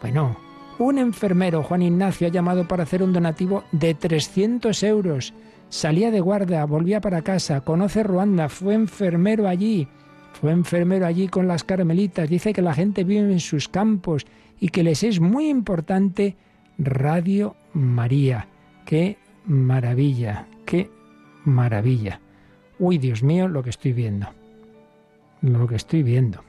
Bueno, 0.00 0.38
un 0.78 0.98
enfermero, 0.98 1.62
Juan 1.62 1.82
Ignacio, 1.82 2.26
ha 2.26 2.30
llamado 2.30 2.66
para 2.66 2.84
hacer 2.84 3.02
un 3.02 3.12
donativo 3.12 3.64
de 3.72 3.92
300 3.92 4.82
euros 4.84 5.34
Salía 5.74 6.12
de 6.12 6.20
guardia, 6.20 6.64
volvía 6.66 7.00
para 7.00 7.22
casa, 7.22 7.62
conoce 7.62 8.04
Ruanda, 8.04 8.48
fue 8.48 8.74
enfermero 8.74 9.48
allí, 9.48 9.88
fue 10.40 10.52
enfermero 10.52 11.04
allí 11.04 11.26
con 11.26 11.48
las 11.48 11.64
carmelitas, 11.64 12.30
dice 12.30 12.52
que 12.52 12.62
la 12.62 12.74
gente 12.74 13.02
vive 13.02 13.32
en 13.32 13.40
sus 13.40 13.68
campos 13.68 14.24
y 14.60 14.68
que 14.68 14.84
les 14.84 15.02
es 15.02 15.18
muy 15.18 15.48
importante 15.48 16.36
Radio 16.78 17.56
María. 17.72 18.46
Qué 18.86 19.18
maravilla, 19.46 20.46
qué 20.64 20.90
maravilla. 21.44 22.20
Uy, 22.78 22.98
Dios 22.98 23.24
mío, 23.24 23.48
lo 23.48 23.64
que 23.64 23.70
estoy 23.70 23.92
viendo. 23.92 24.28
Lo 25.44 25.66
que 25.66 25.76
estoy 25.76 26.02
viendo. 26.02 26.42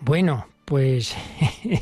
Bueno, 0.00 0.46
pues 0.64 1.16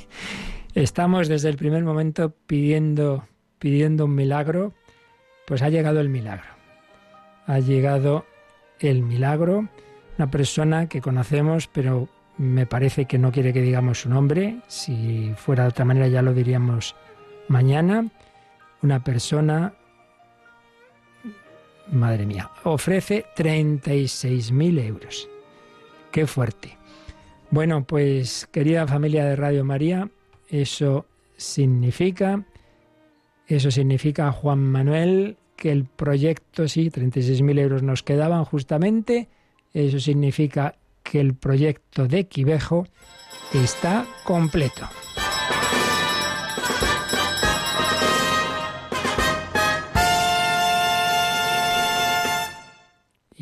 estamos 0.74 1.28
desde 1.28 1.50
el 1.50 1.56
primer 1.56 1.84
momento 1.84 2.34
pidiendo 2.46 3.26
pidiendo 3.58 4.06
un 4.06 4.14
milagro 4.14 4.72
pues 5.46 5.60
ha 5.60 5.68
llegado 5.68 6.00
el 6.00 6.08
milagro. 6.08 6.48
Ha 7.46 7.58
llegado 7.58 8.24
el 8.80 9.02
milagro, 9.02 9.68
una 10.16 10.30
persona 10.30 10.88
que 10.88 11.02
conocemos, 11.02 11.68
pero 11.68 12.08
me 12.38 12.64
parece 12.64 13.04
que 13.04 13.18
no 13.18 13.32
quiere 13.32 13.52
que 13.52 13.60
digamos 13.60 14.00
su 14.00 14.08
nombre. 14.08 14.60
Si 14.68 15.34
fuera 15.36 15.64
de 15.64 15.68
otra 15.68 15.84
manera 15.84 16.08
ya 16.08 16.22
lo 16.22 16.32
diríamos 16.32 16.96
mañana. 17.48 18.08
Una 18.80 19.04
persona, 19.04 19.74
madre 21.90 22.24
mía, 22.24 22.50
ofrece 22.64 23.26
36.000 23.36 24.86
euros. 24.86 25.28
Qué 26.12 26.26
fuerte. 26.26 26.76
Bueno, 27.50 27.84
pues 27.84 28.46
querida 28.52 28.86
familia 28.86 29.24
de 29.24 29.36
Radio 29.36 29.64
María, 29.64 30.08
eso 30.48 31.06
significa 31.36 32.44
eso 33.46 33.70
significa, 33.70 34.32
Juan 34.32 34.60
Manuel, 34.60 35.36
que 35.56 35.72
el 35.72 35.84
proyecto, 35.84 36.68
sí, 36.68 36.90
36.000 36.90 37.58
euros 37.58 37.82
nos 37.82 38.02
quedaban 38.02 38.44
justamente. 38.44 39.28
Eso 39.74 40.00
significa 40.00 40.76
que 41.02 41.20
el 41.20 41.34
proyecto 41.34 42.06
de 42.08 42.24
Quivejo 42.24 42.86
está 43.52 44.06
completo. 44.24 44.88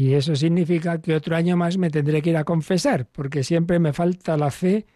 Y 0.00 0.14
eso 0.14 0.34
significa 0.34 0.98
que 1.02 1.14
otro 1.14 1.36
año 1.36 1.58
más 1.58 1.76
me 1.76 1.90
tendré 1.90 2.22
que 2.22 2.30
ir 2.30 2.38
a 2.38 2.44
confesar, 2.44 3.06
porque 3.12 3.44
siempre 3.44 3.78
me 3.78 3.92
falta 3.92 4.38
la 4.38 4.50
fe 4.50 4.86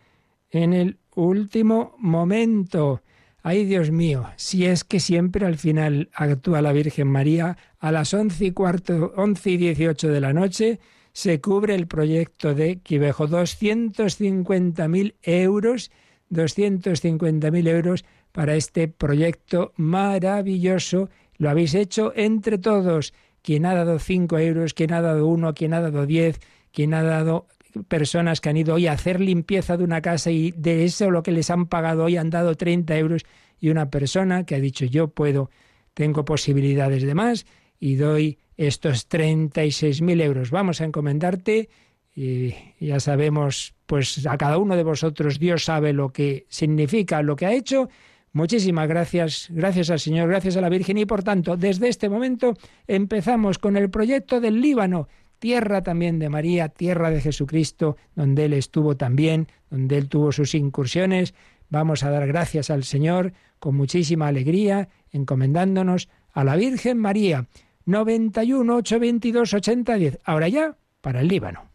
en 0.48 0.72
el 0.72 0.96
último 1.14 1.94
momento. 1.98 3.02
Ay, 3.42 3.66
Dios 3.66 3.90
mío, 3.90 4.24
si 4.36 4.64
es 4.64 4.82
que 4.82 5.00
siempre 5.00 5.44
al 5.44 5.58
final 5.58 6.08
actúa 6.14 6.62
la 6.62 6.72
Virgen 6.72 7.08
María, 7.08 7.58
a 7.80 7.92
las 7.92 8.14
once 8.14 8.46
y 8.46 8.52
cuarto, 8.52 9.12
once 9.14 9.50
y 9.50 9.58
dieciocho 9.58 10.08
de 10.08 10.22
la 10.22 10.32
noche, 10.32 10.80
se 11.12 11.38
cubre 11.38 11.74
el 11.74 11.86
proyecto 11.86 12.54
de 12.54 12.78
Quivejo. 12.78 13.28
250.000 13.28 15.16
euros, 15.20 15.90
250.000 16.30 17.68
euros 17.68 18.06
para 18.32 18.56
este 18.56 18.88
proyecto 18.88 19.74
maravilloso. 19.76 21.10
Lo 21.36 21.50
habéis 21.50 21.74
hecho 21.74 22.14
entre 22.16 22.56
todos. 22.56 23.12
Quien 23.44 23.66
ha 23.66 23.74
dado 23.74 23.98
cinco 23.98 24.38
euros, 24.38 24.72
quien 24.72 24.94
ha 24.94 25.02
dado 25.02 25.26
uno, 25.26 25.52
quien 25.52 25.74
ha 25.74 25.82
dado 25.82 26.06
diez, 26.06 26.40
quien 26.72 26.94
ha 26.94 27.02
dado 27.02 27.46
personas 27.88 28.40
que 28.40 28.48
han 28.48 28.56
ido 28.56 28.74
hoy 28.74 28.86
a 28.86 28.92
hacer 28.92 29.20
limpieza 29.20 29.76
de 29.76 29.84
una 29.84 30.00
casa 30.00 30.30
y 30.30 30.52
de 30.52 30.84
eso 30.84 31.10
lo 31.10 31.22
que 31.22 31.30
les 31.30 31.50
han 31.50 31.66
pagado 31.66 32.04
hoy 32.04 32.16
han 32.16 32.30
dado 32.30 32.54
30 32.54 32.96
euros 32.96 33.26
y 33.60 33.68
una 33.68 33.90
persona 33.90 34.46
que 34.46 34.54
ha 34.54 34.60
dicho 34.60 34.86
yo 34.86 35.08
puedo, 35.08 35.50
tengo 35.92 36.24
posibilidades 36.24 37.02
de 37.02 37.14
más 37.14 37.44
y 37.78 37.96
doy 37.96 38.38
estos 38.56 39.10
36.000 39.10 40.22
euros. 40.22 40.50
Vamos 40.50 40.80
a 40.80 40.84
encomendarte 40.84 41.68
y 42.16 42.54
ya 42.80 42.98
sabemos, 43.00 43.74
pues 43.84 44.26
a 44.26 44.38
cada 44.38 44.56
uno 44.56 44.74
de 44.74 44.84
vosotros 44.84 45.38
Dios 45.38 45.64
sabe 45.64 45.92
lo 45.92 46.14
que 46.14 46.46
significa, 46.48 47.20
lo 47.20 47.36
que 47.36 47.44
ha 47.44 47.52
hecho. 47.52 47.90
Muchísimas 48.34 48.88
gracias, 48.88 49.46
gracias 49.50 49.90
al 49.90 50.00
Señor, 50.00 50.28
gracias 50.28 50.56
a 50.56 50.60
la 50.60 50.68
Virgen 50.68 50.98
y 50.98 51.06
por 51.06 51.22
tanto, 51.22 51.56
desde 51.56 51.88
este 51.88 52.08
momento 52.08 52.54
empezamos 52.88 53.58
con 53.58 53.76
el 53.76 53.90
proyecto 53.90 54.40
del 54.40 54.60
Líbano 54.60 55.08
tierra 55.38 55.82
también 55.82 56.18
de 56.18 56.30
María, 56.30 56.68
tierra 56.70 57.10
de 57.10 57.20
Jesucristo, 57.20 57.96
donde 58.14 58.46
Él 58.46 58.54
estuvo 58.54 58.96
también, 58.96 59.46
donde 59.70 59.98
Él 59.98 60.08
tuvo 60.08 60.32
sus 60.32 60.54
incursiones. 60.54 61.34
Vamos 61.68 62.02
a 62.02 62.10
dar 62.10 62.26
gracias 62.26 62.70
al 62.70 62.82
Señor 62.82 63.34
con 63.58 63.76
muchísima 63.76 64.26
alegría, 64.26 64.88
encomendándonos 65.12 66.08
a 66.32 66.44
la 66.44 66.56
Virgen 66.56 66.98
María. 66.98 67.46
91 67.84 68.76
822 68.76 69.54
8010. 69.54 70.18
Ahora 70.24 70.48
ya, 70.48 70.76
para 71.00 71.20
el 71.20 71.28
Líbano. 71.28 71.73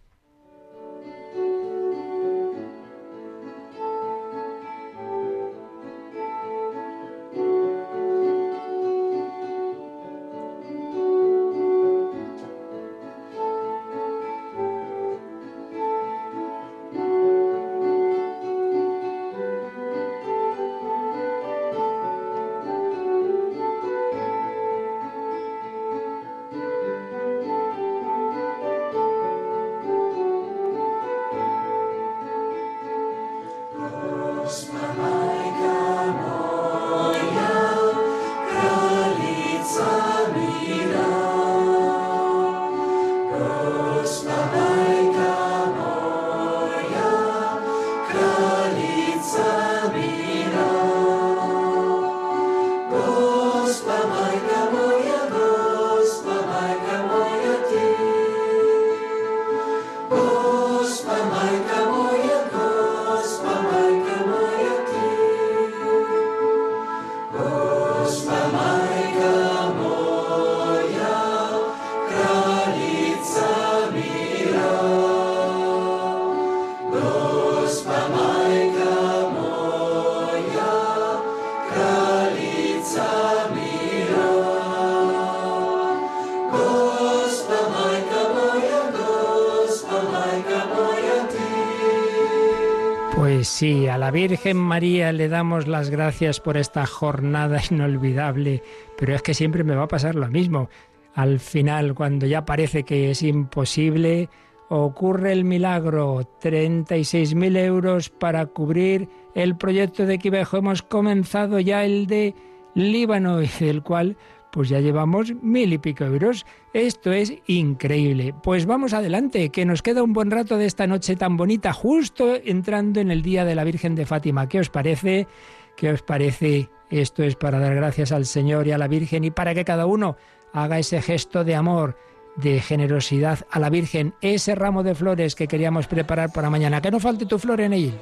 Virgen 94.12 94.58
María 94.58 95.12
le 95.12 95.30
damos 95.30 95.68
las 95.68 95.90
gracias 95.90 96.40
por 96.40 96.58
esta 96.58 96.86
jornada 96.86 97.62
inolvidable, 97.72 98.64
pero 98.98 99.16
es 99.16 99.22
que 99.22 99.34
siempre 99.34 99.64
me 99.64 99.76
va 99.76 99.84
a 99.84 99.88
pasar 99.88 100.16
lo 100.16 100.28
mismo. 100.30 100.70
Al 101.16 101.40
final, 101.40 101.96
cuando 101.96 102.26
ya 102.26 102.46
parece 102.46 102.84
que 102.84 103.12
es 103.12 103.24
imposible, 103.24 104.30
ocurre 104.70 105.34
el 105.34 105.44
milagro. 105.44 106.22
36.000 106.42 107.58
euros 107.58 108.10
para 108.10 108.46
cubrir 108.46 109.10
el 109.36 109.58
proyecto 109.58 110.06
de 110.06 110.20
Quivejo. 110.20 110.58
Hemos 110.58 110.82
comenzado 110.82 111.60
ya 111.60 111.84
el 111.84 112.08
de 112.08 112.36
Líbano, 112.76 113.38
del 113.60 113.84
cual 113.84 114.18
pues 114.52 114.70
ya 114.70 114.80
llevamos 114.80 115.34
mil 115.42 115.74
y 115.74 115.78
pico 115.78 116.06
euros. 116.06 116.46
Esto 116.74 117.12
es 117.12 117.34
increíble. 117.48 118.34
Pues 118.44 118.66
vamos 118.66 118.94
adelante, 118.94 119.50
que 119.50 119.66
nos 119.66 119.82
queda 119.82 120.04
un 120.04 120.14
buen 120.14 120.32
rato 120.32 120.58
de 120.58 120.66
esta 120.66 120.88
noche 120.88 121.16
tan 121.16 121.38
bonita, 121.38 121.74
justo 121.74 122.36
entrando 122.44 123.00
en 123.00 123.12
el 123.12 123.22
día 123.22 123.46
de 123.46 123.56
la 123.56 123.64
Virgen 123.64 123.96
de 123.96 124.06
Fátima. 124.06 124.48
¿Qué 124.48 124.60
os 124.60 124.70
parece? 124.70 125.28
¿Qué 125.76 125.92
os 125.92 126.02
parece? 126.02 126.70
Esto 126.90 127.24
es 127.24 127.36
para 127.36 127.60
dar 127.60 127.76
gracias 127.76 128.12
al 128.12 128.26
Señor 128.26 128.68
y 128.68 128.72
a 128.72 128.78
la 128.78 128.88
Virgen 128.88 129.24
y 129.24 129.32
para 129.32 129.54
que 129.54 129.66
cada 129.66 129.86
uno 129.86 130.18
haga 130.54 130.80
ese 130.80 131.02
gesto 131.02 131.44
de 131.44 131.56
amor, 131.56 131.98
de 132.36 132.60
generosidad 132.62 133.40
a 133.52 133.60
la 133.60 133.70
Virgen, 133.70 134.16
ese 134.22 134.56
ramo 134.56 134.82
de 134.82 134.96
flores 134.96 135.36
que 135.36 135.48
queríamos 135.48 135.88
preparar 135.88 136.32
para 136.32 136.50
mañana. 136.50 136.82
Que 136.82 136.92
no 136.92 137.00
falte 137.00 137.26
tu 137.26 137.38
flor 137.38 137.62
en 137.62 137.74
él. 137.74 137.94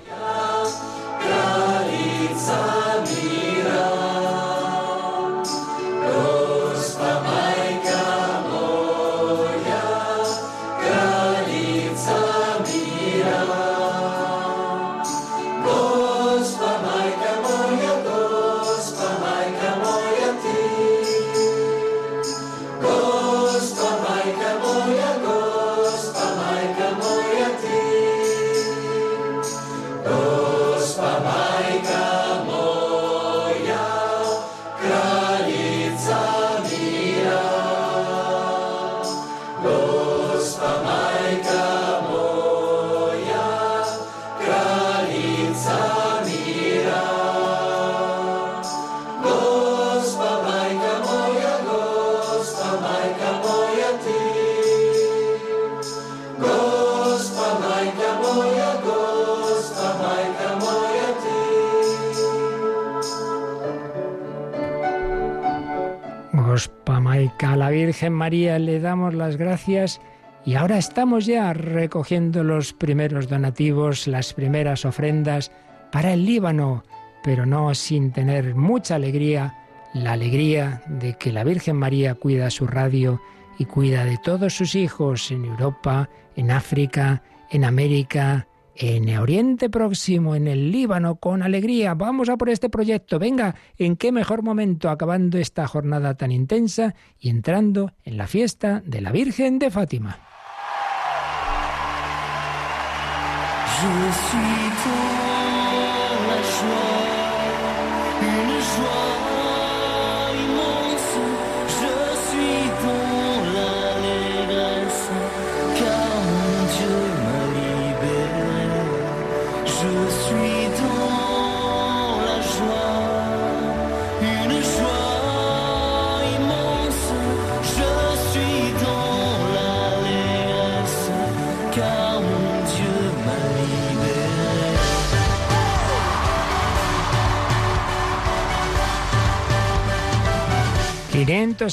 Virgen 67.97 68.13
María 68.13 68.59
le 68.59 68.79
damos 68.79 69.15
las 69.15 69.37
gracias 69.37 69.99
y 70.45 70.53
ahora 70.53 70.77
estamos 70.77 71.25
ya 71.25 71.51
recogiendo 71.53 72.43
los 72.43 72.71
primeros 72.71 73.27
donativos, 73.27 74.05
las 74.05 74.35
primeras 74.35 74.85
ofrendas 74.85 75.51
para 75.91 76.13
el 76.13 76.23
Líbano, 76.23 76.83
pero 77.23 77.47
no 77.47 77.73
sin 77.73 78.11
tener 78.11 78.53
mucha 78.53 78.93
alegría, 78.93 79.57
la 79.95 80.11
alegría 80.11 80.83
de 80.85 81.15
que 81.15 81.31
la 81.31 81.43
Virgen 81.43 81.77
María 81.77 82.13
cuida 82.13 82.51
su 82.51 82.67
radio 82.67 83.19
y 83.57 83.65
cuida 83.65 84.05
de 84.05 84.19
todos 84.19 84.53
sus 84.53 84.75
hijos 84.75 85.31
en 85.31 85.45
Europa, 85.45 86.07
en 86.35 86.51
África, 86.51 87.23
en 87.49 87.65
América, 87.65 88.45
en 88.79 89.17
Oriente 89.17 89.69
Próximo, 89.69 90.35
en 90.35 90.47
el 90.47 90.71
Líbano, 90.71 91.15
con 91.15 91.41
alegría. 91.41 91.93
Vamos 91.93 92.29
a 92.29 92.37
por 92.37 92.49
este 92.49 92.69
proyecto. 92.69 93.19
Venga, 93.19 93.55
¿en 93.77 93.95
qué 93.95 94.11
mejor 94.11 94.43
momento 94.43 94.89
acabando 94.89 95.37
esta 95.37 95.67
jornada 95.67 96.15
tan 96.15 96.31
intensa 96.31 96.95
y 97.19 97.29
entrando 97.29 97.93
en 98.03 98.17
la 98.17 98.27
fiesta 98.27 98.81
de 98.85 99.01
la 99.01 99.11
Virgen 99.11 99.59
de 99.59 99.71
Fátima? 99.71 100.19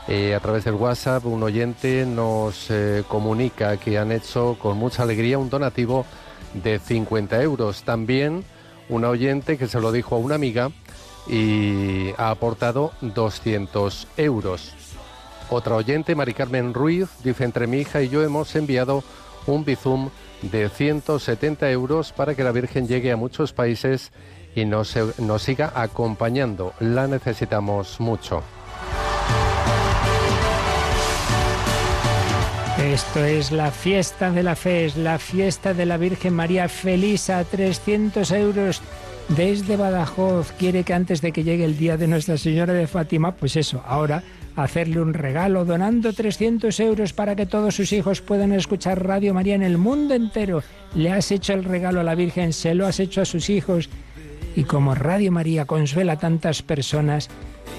Eh, 0.08 0.34
a 0.34 0.40
través 0.40 0.64
del 0.64 0.76
WhatsApp, 0.76 1.26
un 1.26 1.44
oyente 1.44 2.06
nos 2.06 2.70
eh, 2.70 3.04
comunica 3.08 3.78
que 3.78 3.98
han 3.98 4.12
hecho 4.12 4.58
con 4.60 4.78
mucha 4.78 5.04
alegría 5.04 5.38
un 5.38 5.50
donativo 5.50 6.06
de 6.54 6.80
50 6.80 7.42
euros. 7.42 7.84
También 7.84 8.44
una 8.90 9.10
oyente 9.10 9.58
que 9.58 9.68
se 9.68 9.80
lo 9.80 9.92
dijo 9.92 10.16
a 10.16 10.20
una 10.20 10.36
amiga 10.36 10.72
y 11.28 12.12
ha 12.18 12.30
aportado 12.30 12.92
200 13.02 14.08
euros. 14.18 14.74
Otra 15.50 15.76
oyente, 15.76 16.16
Mari 16.16 16.34
Carmen 16.34 16.74
Ruiz, 16.74 17.10
dice, 17.24 17.44
entre 17.44 17.68
mi 17.68 17.78
hija 17.80 18.02
y 18.02 18.10
yo 18.10 18.24
hemos 18.24 18.56
enviado 18.56 19.04
un 19.46 19.66
bizum 19.66 20.10
de 20.42 20.70
170 20.70 21.70
euros 21.72 22.12
para 22.12 22.36
que 22.36 22.44
la 22.44 22.52
Virgen 22.52 22.88
llegue 22.88 23.12
a 23.12 23.18
muchos 23.18 23.54
países 23.54 24.12
y 24.56 24.66
nos, 24.66 24.96
nos 25.20 25.42
siga 25.42 25.72
acompañando. 25.76 26.74
La 26.80 27.08
necesitamos 27.08 28.00
mucho. 28.00 28.42
Esto 32.80 33.24
es 33.24 33.52
la 33.52 33.72
fiesta 33.72 34.32
de 34.32 34.42
la 34.42 34.56
fe, 34.56 34.86
es 34.86 34.98
la 34.98 35.20
fiesta 35.20 35.74
de 35.74 35.86
la 35.86 35.98
Virgen 35.98 36.34
María 36.34 36.68
feliz 36.68 37.30
a 37.30 37.44
300 37.44 38.32
euros 38.32 38.82
desde 39.30 39.78
Badajoz. 39.78 40.52
Quiere 40.54 40.84
que 40.84 40.94
antes 40.94 41.22
de 41.22 41.32
que 41.32 41.44
llegue 41.44 41.66
el 41.66 41.78
día 41.78 41.98
de 41.98 42.08
Nuestra 42.08 42.38
Señora 42.38 42.74
de 42.74 42.88
Fátima, 42.88 43.36
pues 43.36 43.56
eso, 43.56 43.84
ahora 43.86 44.24
hacerle 44.56 45.02
un 45.02 45.14
regalo 45.14 45.66
donando 45.66 46.14
300 46.14 46.78
euros 46.80 47.14
para 47.14 47.36
que 47.36 47.46
todos 47.46 47.76
sus 47.76 47.94
hijos 47.94 48.22
puedan 48.22 48.52
escuchar 48.52 49.06
Radio 49.06 49.34
María 49.34 49.56
en 49.56 49.64
el 49.64 49.78
mundo 49.78 50.16
entero. 50.16 50.64
Le 50.96 51.12
has 51.12 51.32
hecho 51.32 51.54
el 51.54 51.64
regalo 51.64 52.02
a 52.02 52.04
la 52.04 52.16
Virgen, 52.16 52.54
se 52.54 52.74
lo 52.74 52.88
has 52.88 53.00
hecho 53.00 53.22
a 53.22 53.26
sus 53.26 53.50
hijos. 53.50 53.90
Y 54.56 54.64
como 54.64 54.96
Radio 54.96 55.32
María 55.32 55.66
consuela 55.66 56.14
a 56.14 56.20
tantas 56.20 56.62
personas 56.64 57.30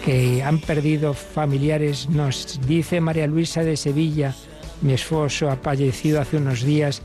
que 0.04 0.42
han 0.42 0.60
perdido 0.60 1.14
familiares, 1.14 2.08
nos 2.08 2.60
dice 2.66 3.00
María 3.00 3.26
Luisa 3.26 3.62
de 3.62 3.76
Sevilla, 3.76 4.34
mi 4.84 4.92
esposo 4.92 5.50
ha 5.50 5.56
fallecido 5.56 6.20
hace 6.20 6.36
unos 6.36 6.62
días, 6.62 7.00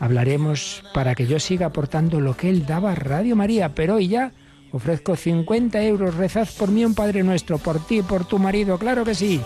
hablaremos 0.00 0.82
para 0.94 1.14
que 1.14 1.26
yo 1.26 1.38
siga 1.38 1.66
aportando 1.66 2.20
lo 2.20 2.34
que 2.34 2.48
él 2.48 2.64
daba 2.64 2.92
a 2.92 2.94
Radio 2.94 3.36
María, 3.36 3.74
pero 3.74 3.96
hoy 3.96 4.08
ya 4.08 4.32
ofrezco 4.72 5.14
50 5.14 5.82
euros, 5.84 6.14
rezad 6.14 6.48
por 6.58 6.70
mí 6.70 6.86
un 6.86 6.94
Padre 6.94 7.22
Nuestro, 7.22 7.58
por 7.58 7.86
ti, 7.86 8.00
por 8.00 8.24
tu 8.24 8.38
marido, 8.38 8.78
claro 8.78 9.04
que 9.04 9.14
sí. 9.14 9.42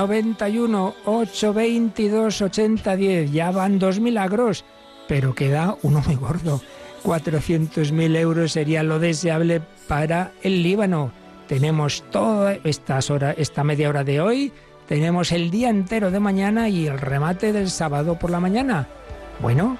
...91 0.00 0.94
822 1.04 2.42
8010... 2.42 3.32
Ya 3.32 3.50
van 3.50 3.78
dos 3.78 4.00
milagros, 4.00 4.64
pero 5.06 5.34
queda 5.34 5.76
uno 5.82 6.02
muy 6.06 6.16
gordo. 6.16 6.62
400.000 7.04 8.16
euros 8.16 8.52
sería 8.52 8.82
lo 8.82 8.98
deseable 8.98 9.60
para 9.88 10.32
el 10.42 10.62
Líbano. 10.62 11.12
Tenemos 11.48 12.02
toda 12.10 12.54
estas 12.64 13.10
horas, 13.10 13.34
esta 13.38 13.64
media 13.64 13.88
hora 13.88 14.04
de 14.04 14.20
hoy, 14.20 14.52
tenemos 14.88 15.32
el 15.32 15.50
día 15.50 15.68
entero 15.68 16.10
de 16.10 16.20
mañana 16.20 16.68
y 16.68 16.86
el 16.86 16.98
remate 16.98 17.52
del 17.52 17.70
sábado 17.70 18.18
por 18.18 18.30
la 18.30 18.40
mañana. 18.40 18.88
Bueno, 19.40 19.78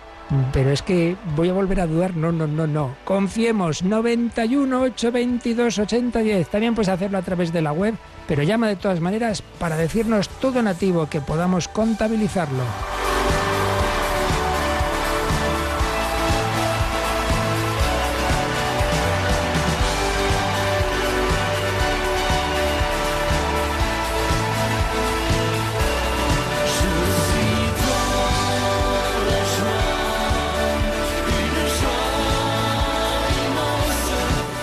pero 0.52 0.70
es 0.70 0.82
que 0.82 1.16
voy 1.36 1.48
a 1.48 1.52
volver 1.52 1.80
a 1.80 1.86
dudar. 1.86 2.16
No, 2.16 2.32
no, 2.32 2.46
no, 2.46 2.66
no. 2.66 2.94
Confiemos. 3.04 3.82
91 3.82 4.80
822 4.82 5.78
8010. 5.78 6.48
También 6.48 6.74
puedes 6.74 6.88
hacerlo 6.88 7.18
a 7.18 7.22
través 7.22 7.52
de 7.52 7.62
la 7.62 7.72
web, 7.72 7.94
pero 8.26 8.42
llama 8.42 8.68
de 8.68 8.76
todas 8.76 9.00
maneras 9.00 9.42
para 9.58 9.76
decirnos 9.76 10.28
todo 10.28 10.62
nativo 10.62 11.08
que 11.08 11.20
podamos 11.20 11.68
contabilizarlo. 11.68 12.99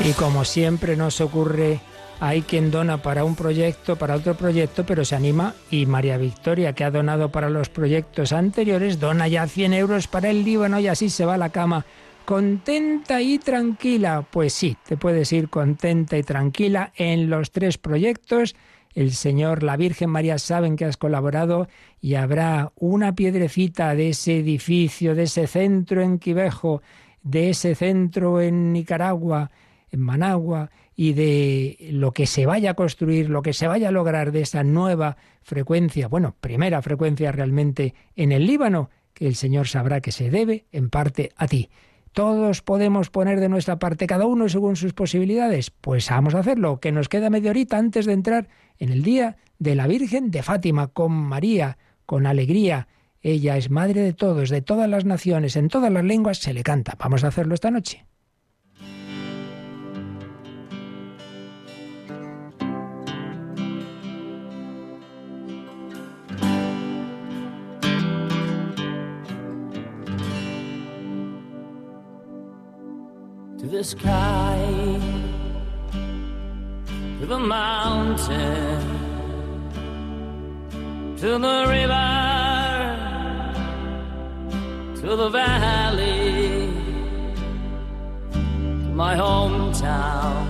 'Y 0.08 0.14
como 0.14 0.46
siempre 0.46 0.96
nos 0.96 1.20
ocurre, 1.20 1.82
hay 2.22 2.42
quien 2.42 2.72
dona 2.72 3.02
para 3.02 3.26
un 3.26 3.36
proyecto, 3.36 3.98
para 3.98 4.16
otro 4.16 4.36
proyecto, 4.36 4.86
pero 4.86 5.04
se 5.04 5.18
anima 5.18 5.54
y 5.70 5.86
María 5.86 6.18
Victoria, 6.18 6.72
que 6.72 6.86
ha 6.86 6.92
donado 6.92 7.30
para 7.30 7.50
los 7.50 7.68
proyectos 7.68 8.32
anteriores, 8.32 9.02
dona 9.02 9.28
ya 9.28 9.46
100 9.48 9.74
euros 9.74 10.08
para 10.08 10.30
el 10.30 10.46
Líbano 10.46 10.80
y 10.80 10.88
así 10.88 11.10
se 11.10 11.26
va 11.26 11.34
a 11.34 11.38
la 11.38 11.50
cama 11.50 11.86
contenta 12.24 13.22
y 13.22 13.38
tranquila. 13.38 14.26
Pues 14.32 14.54
sí, 14.54 14.78
te 14.88 14.96
puedes 14.96 15.34
ir 15.34 15.50
contenta 15.50 16.18
y 16.18 16.24
tranquila 16.24 16.94
en 16.96 17.30
los 17.30 17.52
tres 17.52 17.78
proyectos. 17.78 18.56
El 18.96 19.12
Señor, 19.12 19.62
la 19.62 19.76
Virgen 19.76 20.10
María 20.10 20.40
saben 20.40 20.78
que 20.78 20.86
has 20.86 20.96
colaborado 20.96 21.68
y 22.00 22.16
habrá 22.16 22.72
una 22.78 23.14
piedrecita 23.14 23.94
de 23.94 24.12
ese 24.12 24.38
edificio, 24.38 25.16
de 25.16 25.24
ese 25.24 25.48
centro 25.48 26.02
en 26.02 26.18
Quivejo, 26.18 26.82
de 27.24 27.50
ese 27.50 27.76
centro 27.76 28.40
en 28.40 28.72
Nicaragua, 28.72 29.52
en 29.92 30.00
Managua 30.00 30.70
y 30.96 31.14
de 31.14 31.78
lo 31.92 32.12
que 32.12 32.26
se 32.26 32.46
vaya 32.46 32.72
a 32.72 32.74
construir, 32.74 33.30
lo 33.30 33.42
que 33.42 33.54
se 33.54 33.68
vaya 33.68 33.90
a 33.90 33.92
lograr 33.92 34.32
de 34.32 34.42
esa 34.42 34.64
nueva 34.64 35.18
frecuencia, 35.42 36.08
bueno, 36.08 36.36
primera 36.42 36.82
frecuencia 36.82 37.32
realmente 37.32 37.94
en 38.16 38.32
el 38.32 38.46
Líbano, 38.48 38.90
que 39.14 39.28
el 39.28 39.36
Señor 39.36 39.68
sabrá 39.68 40.02
que 40.02 40.12
se 40.12 40.30
debe 40.30 40.66
en 40.72 40.90
parte 40.90 41.32
a 41.36 41.48
ti. 41.48 41.70
Todos 42.14 42.64
podemos 42.64 43.10
poner 43.12 43.40
de 43.40 43.50
nuestra 43.50 43.78
parte, 43.78 44.08
cada 44.08 44.26
uno 44.26 44.50
según 44.50 44.76
sus 44.76 44.94
posibilidades. 44.94 45.70
Pues 45.70 46.10
vamos 46.10 46.34
a 46.34 46.40
hacerlo, 46.40 46.80
que 46.80 46.92
nos 46.92 47.10
queda 47.10 47.30
media 47.30 47.52
horita 47.52 47.78
antes 47.78 48.08
de 48.08 48.14
entrar 48.14 48.48
en 48.80 48.90
el 48.90 49.04
día 49.04 49.38
de 49.60 49.76
la 49.76 49.86
Virgen 49.86 50.32
de 50.32 50.42
Fátima, 50.42 50.88
con 50.88 51.12
María, 51.12 51.78
con 52.08 52.26
alegría. 52.26 52.88
Ella 53.22 53.58
es 53.58 53.70
madre 53.70 54.02
de 54.02 54.14
todos, 54.14 54.50
de 54.50 54.62
todas 54.62 54.90
las 54.90 55.06
naciones, 55.06 55.56
en 55.56 55.68
todas 55.68 55.92
las 55.92 56.04
lenguas 56.04 56.40
se 56.40 56.54
le 56.54 56.64
canta. 56.64 56.96
Vamos 56.98 57.24
a 57.24 57.28
hacerlo 57.28 57.54
esta 57.54 57.70
noche. 57.70 58.06
The 73.68 73.84
sky, 73.84 75.00
to 77.20 77.26
the 77.26 77.38
mountain, 77.38 78.82
to 81.18 81.38
the 81.38 81.66
river, 81.68 82.12
to 85.02 85.16
the 85.16 85.30
valley, 85.30 86.72
to 88.32 88.90
my 89.04 89.16
hometown, 89.16 90.48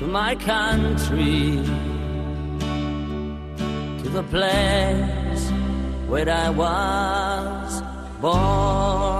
to 0.00 0.06
my 0.06 0.34
country, 0.34 1.62
to 4.02 4.08
the 4.08 4.24
place 4.24 5.50
where 6.08 6.28
I 6.28 6.50
was 6.50 7.82
born 8.20 9.19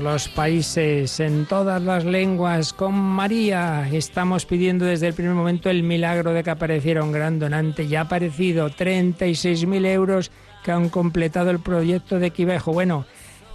Los 0.00 0.28
países, 0.28 1.20
en 1.20 1.46
todas 1.46 1.82
las 1.82 2.04
lenguas, 2.04 2.72
con 2.72 2.94
María. 2.94 3.88
Estamos 3.92 4.46
pidiendo 4.46 4.84
desde 4.84 5.06
el 5.06 5.14
primer 5.14 5.34
momento 5.34 5.70
el 5.70 5.82
milagro 5.82 6.32
de 6.32 6.42
que 6.42 6.50
apareciera 6.50 7.04
un 7.04 7.12
gran 7.12 7.38
donante. 7.38 7.86
Ya 7.86 8.00
ha 8.00 8.04
aparecido 8.04 8.70
36.000 8.70 9.86
euros 9.86 10.30
que 10.64 10.72
han 10.72 10.88
completado 10.88 11.50
el 11.50 11.60
proyecto 11.60 12.18
de 12.18 12.30
Quivejo. 12.30 12.72
Bueno, 12.72 13.04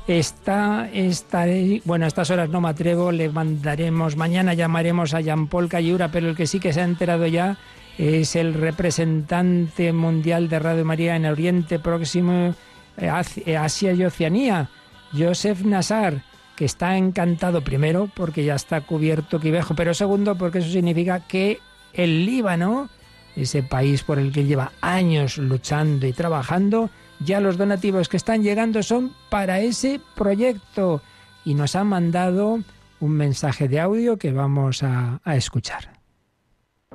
está, 0.08 0.89
estaré, 0.93 1.81
bueno, 1.86 2.05
a 2.05 2.08
estas 2.08 2.29
horas 2.29 2.49
no 2.49 2.62
me 2.62 2.69
atrevo, 2.69 3.12
le 3.12 3.29
mandaremos, 3.29 4.15
mañana 4.15 4.53
llamaremos 4.53 5.13
a 5.13 5.21
Jean 5.21 5.47
Paul 5.47 5.69
Cayura, 5.69 6.10
pero 6.12 6.29
el 6.29 6.36
que 6.36 6.47
sí 6.47 6.60
que 6.60 6.73
se 6.73 6.81
ha 6.81 6.86
enterado 6.86 7.25
ya 7.27 7.58
es 7.97 8.36
el 8.36 8.53
representante 8.53 9.91
mundial 9.93 10.49
de 10.49 10.60
Radio 10.60 10.86
María 10.86 11.15
en 11.15 11.25
Oriente 11.25 11.79
Próximo, 11.79 12.55
eh, 12.97 13.10
Asia 13.10 13.93
y 13.93 14.03
Oceanía 14.05 14.69
Joseph 15.17 15.63
Nassar, 15.63 16.23
que 16.56 16.65
está 16.65 16.98
encantado 16.98 17.63
primero 17.63 18.10
porque 18.15 18.44
ya 18.44 18.56
está 18.56 18.82
cubierto 18.82 19.39
Quivejo, 19.39 19.76
pero 19.76 19.94
segundo 19.94 20.36
porque 20.38 20.60
eso 20.60 20.70
significa 20.70 21.20
que 21.28 21.60
el 21.94 22.26
Líbano, 22.26 22.89
ese 23.36 23.63
país 23.63 24.04
por 24.04 24.20
el 24.20 24.32
que 24.32 24.46
lleva 24.46 24.72
años 24.82 25.38
luchando 25.38 26.08
y 26.08 26.13
trabajando, 26.13 26.89
ya 27.20 27.39
los 27.39 27.58
donativos 27.58 28.10
que 28.10 28.18
están 28.18 28.44
llegando 28.44 28.84
son 28.84 29.13
para 29.30 29.60
ese 29.60 30.02
proyecto 30.15 31.02
y 31.44 31.54
nos 31.54 31.76
han 31.76 31.88
mandado 31.88 32.60
un 33.00 33.12
mensaje 33.12 33.68
de 33.68 33.80
audio 33.80 34.18
que 34.18 34.32
vamos 34.32 34.84
a, 34.84 35.20
a 35.24 35.36
escuchar. 35.36 35.94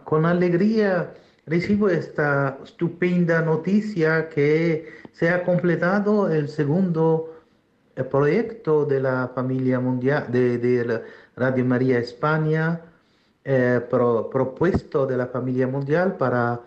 Con 0.04 0.26
alegría 0.26 1.14
recibo 1.46 1.88
esta 1.88 2.58
estupenda 2.64 3.42
noticia 3.42 4.28
que 4.28 5.00
se 5.12 5.30
ha 5.30 5.42
completado 5.42 6.30
el 6.30 6.48
segundo 6.48 7.39
el 8.00 8.06
proyecto 8.06 8.86
de 8.86 9.00
la 9.00 9.30
familia 9.34 9.78
mundial, 9.78 10.26
de, 10.30 11.02
Radio 11.36 11.64
María 11.64 11.98
España, 11.98 12.80
eh, 13.44 13.80
propuesto 13.90 15.06
de 15.06 15.16
la 15.16 15.26
familia 15.26 15.66
mundial 15.66 16.16
para, 16.16 16.60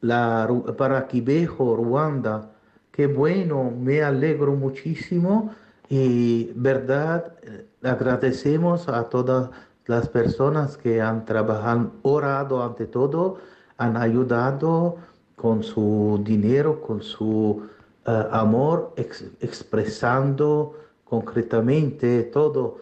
la, 0.00 0.48
para 0.76 1.06
Quibejo, 1.06 1.76
Ruanda. 1.76 2.50
Qué 2.90 3.06
bueno, 3.06 3.70
me 3.70 4.02
alegro 4.02 4.52
muchísimo 4.54 5.54
y 5.88 6.50
verdad, 6.54 7.34
eh, 7.42 7.66
agradecemos 7.82 8.88
a 8.88 9.04
todas 9.04 9.50
las 9.86 10.08
personas 10.08 10.76
que 10.78 11.00
han 11.00 11.24
trabajado, 11.26 11.92
orado 12.02 12.64
ante 12.64 12.86
todo, 12.86 13.38
han 13.76 13.96
ayudado 13.96 14.96
con 15.36 15.62
su 15.62 16.20
dinero, 16.24 16.80
con 16.80 17.02
su 17.02 17.68
eh, 18.08 18.26
amor 18.30 18.94
expresando 18.96 20.74
concretamente 21.04 22.22
todo. 22.22 22.78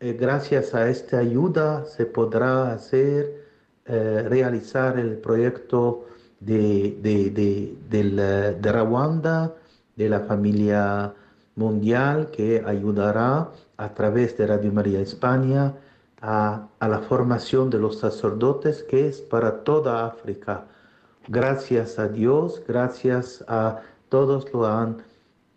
Eh, 0.00 0.14
gracias 0.18 0.74
a 0.74 0.88
esta 0.88 1.18
ayuda 1.18 1.84
se 1.84 2.06
podrá 2.06 2.72
hacer, 2.72 3.44
eh, 3.86 4.26
realizar 4.28 4.98
el 4.98 5.18
proyecto 5.18 6.06
de, 6.40 6.98
de, 7.00 7.30
de, 7.30 8.56
de, 8.60 8.72
Rwanda, 8.72 9.54
de 9.94 10.08
la 10.08 10.20
familia 10.20 11.14
mundial, 11.54 12.30
que 12.32 12.64
ayudará 12.66 13.50
a 13.76 13.94
través 13.94 14.36
de 14.36 14.48
Radio 14.48 14.72
María 14.72 15.00
España 15.00 15.72
a, 16.20 16.66
a 16.80 16.88
la 16.88 16.98
formación 16.98 17.70
de 17.70 17.78
los 17.78 18.00
sacerdotes, 18.00 18.82
que 18.82 19.06
es 19.06 19.20
para 19.20 19.62
toda 19.62 20.04
África. 20.04 20.64
Gracias 21.28 22.00
a 22.00 22.08
Dios, 22.08 22.60
gracias 22.66 23.44
a 23.46 23.80
todos 24.14 24.46
lo 24.52 24.64
han, 24.64 25.02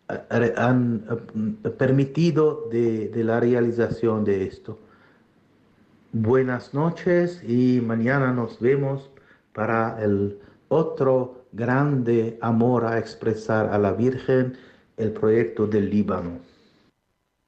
eh, 0.10 0.54
han 0.58 1.06
eh, 1.12 1.70
permitido 1.70 2.67
de, 2.72 3.12
la 3.24 3.39
realización 3.39 4.24
de 4.24 4.46
esto. 4.46 4.80
Buenas 6.12 6.74
noches 6.74 7.43
y 7.48 7.80
mañana 7.82 8.34
nos 8.34 8.60
vemos 8.60 9.12
para 9.54 10.04
el 10.04 10.39
otro 10.70 11.46
grande 11.52 12.39
amor 12.41 12.86
a 12.86 12.98
expresar 12.98 13.67
a 13.67 13.78
la 13.78 13.91
Virgen, 13.93 14.58
el 14.98 15.12
proyecto 15.12 15.67
del 15.67 15.91
Líbano. 15.91 16.39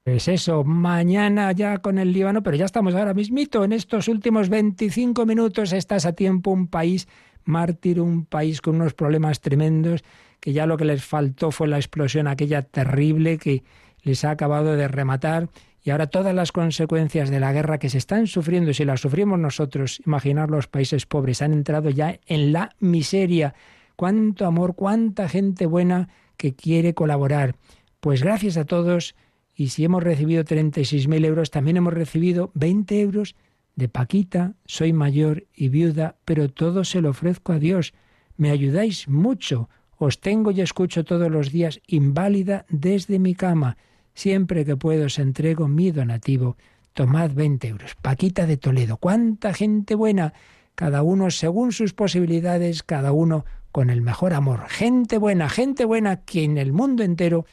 Pues 0.04 0.28
eso, 0.28 0.64
mañana 0.64 1.52
ya 1.54 1.80
con 1.80 1.98
el 1.98 2.14
Líbano, 2.14 2.44
pero 2.44 2.56
ya 2.56 2.66
estamos 2.66 2.94
ahora 2.94 3.16
mismito, 3.16 3.64
en 3.64 3.74
estos 3.74 4.08
últimos 4.08 4.48
25 4.50 5.26
minutos 5.26 5.74
estás 5.74 6.06
a 6.06 6.14
tiempo, 6.14 6.52
un 6.52 6.68
país 6.68 7.08
mártir, 7.50 8.00
un 8.00 8.26
país 8.26 8.62
con 8.62 8.76
unos 8.76 8.94
problemas 8.94 9.42
tremendos 9.42 10.04
que 10.40 10.54
ya 10.54 10.66
lo 10.66 10.78
que 10.78 10.86
les 10.86 11.04
faltó 11.04 11.52
fue 11.52 11.68
la 11.68 11.78
explosión 11.78 12.28
aquella 12.28 12.62
terrible 12.62 13.38
que 13.38 13.64
les 14.04 14.24
ha 14.24 14.32
acabado 14.32 14.76
de 14.76 14.88
rematar 14.88 15.50
y 15.84 15.92
ahora 15.92 16.08
todas 16.08 16.36
las 16.36 16.52
consecuencias 16.52 17.30
de 17.30 17.40
la 17.40 17.54
guerra 17.54 17.80
que 17.80 17.90
se 17.90 17.98
están 17.98 18.28
sufriendo, 18.28 18.74
si 18.74 18.86
las 18.86 19.02
sufrimos 19.02 19.40
nosotros, 19.40 20.02
imaginar 20.06 20.50
los 20.50 20.68
países 20.68 21.06
pobres, 21.06 21.42
han 21.42 21.54
entrado 21.54 21.90
ya 21.90 22.20
en 22.28 22.54
la 22.54 22.76
miseria. 22.80 23.54
Cuánto 23.96 24.46
amor, 24.46 24.76
cuánta 24.76 25.30
gente 25.30 25.66
buena 25.66 26.10
que 26.38 26.54
quiere 26.54 26.94
colaborar. 26.94 27.56
Pues 28.00 28.24
gracias 28.24 28.58
a 28.58 28.66
todos 28.66 29.16
y 29.56 29.70
si 29.70 29.84
hemos 29.84 30.04
recibido 30.04 30.44
36.000 30.44 31.26
euros, 31.26 31.50
también 31.50 31.78
hemos 31.78 31.94
recibido 31.94 32.52
20 32.54 33.02
euros 33.02 33.36
de 33.80 33.90
Paquita, 33.90 34.54
soy 34.66 34.94
mayor 34.94 35.48
y 35.56 35.70
viuda, 35.70 36.18
pero 36.26 36.50
todo 36.50 36.84
se 36.84 37.02
lo 37.02 37.10
ofrezco 37.10 37.54
a 37.54 37.60
Dios. 37.60 37.94
Me 38.38 38.52
ayudáis 38.52 39.08
mucho. 39.08 39.70
Os 39.98 40.22
tengo 40.22 40.52
y 40.52 40.62
escucho 40.62 41.04
todos 41.04 41.32
los 41.32 41.52
días 41.52 41.82
inválida 41.88 42.68
desde 42.70 43.18
mi 43.18 43.34
cama. 43.34 43.78
Siempre 44.14 44.66
que 44.66 44.78
puedo 44.78 45.08
os 45.08 45.18
entrego 45.18 45.68
mi 45.68 45.90
donativo. 45.92 46.58
Tomad 46.94 47.32
20 47.32 47.68
euros. 47.68 47.96
Paquita 47.96 48.46
de 48.46 48.58
Toledo. 48.58 48.98
¡Cuánta 48.98 49.54
gente 49.54 49.96
buena! 49.96 50.34
Cada 50.76 51.02
uno 51.02 51.32
según 51.32 51.72
sus 51.72 51.94
posibilidades, 51.94 52.84
cada 52.84 53.12
uno 53.12 53.46
con 53.72 53.90
el 53.90 54.02
mejor 54.02 54.34
amor. 54.34 54.68
Gente 54.70 55.18
buena, 55.18 55.50
gente 55.50 55.86
buena 55.86 56.18
que 56.18 56.44
en 56.44 56.58
el 56.58 56.72
mundo 56.72 57.04
entero 57.04 57.46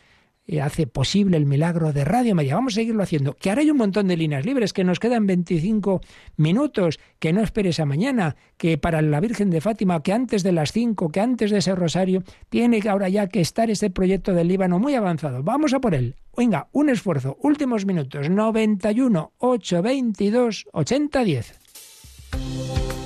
hace 0.63 0.87
posible 0.87 1.37
el 1.37 1.47
milagro 1.47 1.93
de 1.93 2.05
Radio 2.05 2.35
María. 2.35 2.55
Vamos 2.55 2.75
a 2.75 2.77
seguirlo 2.77 3.03
haciendo. 3.03 3.35
Que 3.35 3.51
ahora 3.51 3.63
hay 3.63 3.71
un 3.71 3.77
montón 3.77 4.09
de 4.09 4.17
líneas 4.17 4.47
libres, 4.47 4.73
que 4.73 4.85
nos 4.85 5.01
quedan 5.01 5.27
25 5.27 6.01
minutos, 6.37 6.99
que 7.19 7.33
no 7.33 7.43
esperes 7.43 7.81
a 7.81 7.87
mañana, 7.87 8.37
que 8.57 8.79
para 8.79 9.03
la 9.03 9.21
Virgen 9.21 9.51
de 9.51 9.61
Fátima, 9.61 10.03
que 10.03 10.13
antes 10.13 10.43
de 10.43 10.53
las 10.53 10.73
5, 10.73 11.11
que 11.11 11.21
antes 11.21 11.51
de 11.51 11.59
ese 11.59 11.75
rosario, 11.75 12.23
tiene 12.49 12.81
ahora 12.89 13.09
ya 13.09 13.27
que 13.27 13.41
estar 13.41 13.71
ese 13.71 13.91
proyecto 13.91 14.35
del 14.35 14.49
Líbano 14.49 14.79
muy 14.79 14.95
avanzado. 14.95 15.43
Vamos 15.43 15.75
a 15.75 15.81
por 15.81 15.95
él. 15.95 16.15
Venga, 16.37 16.69
un 16.73 16.91
esfuerzo. 16.91 17.37
Últimos 17.41 17.87
minutos. 17.87 18.31
91 18.31 19.33
822 19.39 20.67
8010. 20.73 23.06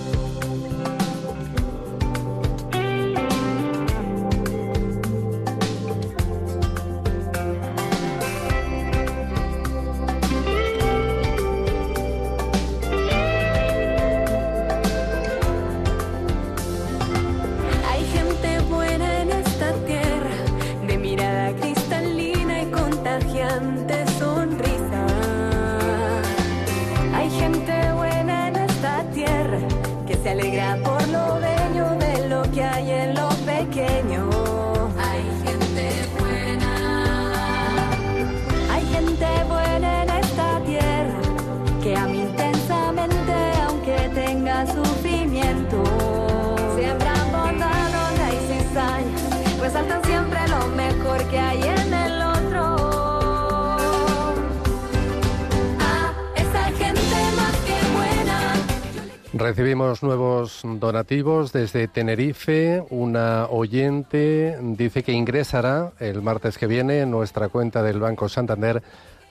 Desde 60.92 61.86
Tenerife. 61.86 62.82
Una 62.90 63.46
oyente 63.46 64.58
dice 64.60 65.02
que 65.02 65.12
ingresará 65.12 65.92
el 66.00 66.20
martes 66.20 66.58
que 66.58 66.66
viene 66.66 67.00
en 67.00 67.10
nuestra 67.10 67.48
cuenta 67.48 67.82
del 67.82 68.00
Banco 68.00 68.28
Santander 68.28 68.82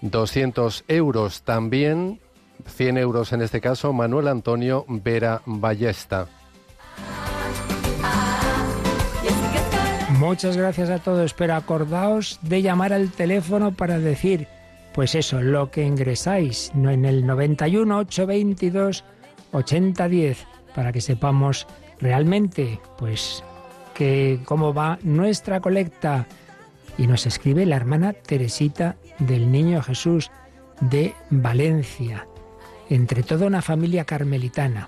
200 0.02 0.86
euros. 0.88 1.42
También 1.42 2.20
100 2.66 2.98
euros 2.98 3.34
en 3.34 3.42
este 3.42 3.60
caso, 3.60 3.92
Manuel 3.92 4.30
Antonio 4.30 4.86
Vera 4.88 5.42
Ballesta. 5.46 6.28
Muchas 10.18 10.56
gracias 10.56 10.90
a 10.90 11.00
todos, 11.00 11.34
pero 11.34 11.56
acordaos 11.56 12.40
de 12.42 12.62
llamar 12.62 12.94
al 12.94 13.12
teléfono 13.12 13.74
para 13.74 14.00
decir 14.00 14.48
Pues 14.94 15.14
eso, 15.16 15.42
lo 15.42 15.72
que 15.72 15.84
ingresáis 15.84 16.72
en 16.74 17.06
el 17.06 17.26
91 17.26 17.98
822 17.98 19.04
8010 19.52 20.59
para 20.80 20.94
que 20.94 21.02
sepamos 21.02 21.68
realmente 22.00 22.80
pues 22.98 23.44
que 23.94 24.40
cómo 24.46 24.74
va 24.74 24.98
nuestra 25.04 25.60
colecta 25.60 26.26
y 26.98 27.06
nos 27.06 27.26
escribe 27.26 27.66
la 27.66 27.76
hermana 27.76 28.14
Teresita 28.14 28.96
del 29.18 29.52
Niño 29.52 29.84
Jesús 29.84 30.32
de 30.80 31.16
Valencia, 31.32 32.28
entre 32.90 33.24
toda 33.24 33.46
una 33.46 33.62
familia 33.62 34.06
carmelitana. 34.06 34.88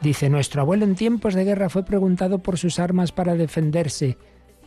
Dice, 0.00 0.30
nuestro 0.30 0.62
abuelo 0.62 0.84
en 0.84 0.94
tiempos 0.94 1.34
de 1.34 1.42
guerra 1.42 1.68
fue 1.68 1.84
preguntado 1.84 2.38
por 2.38 2.56
sus 2.56 2.78
armas 2.78 3.10
para 3.10 3.34
defenderse. 3.34 4.18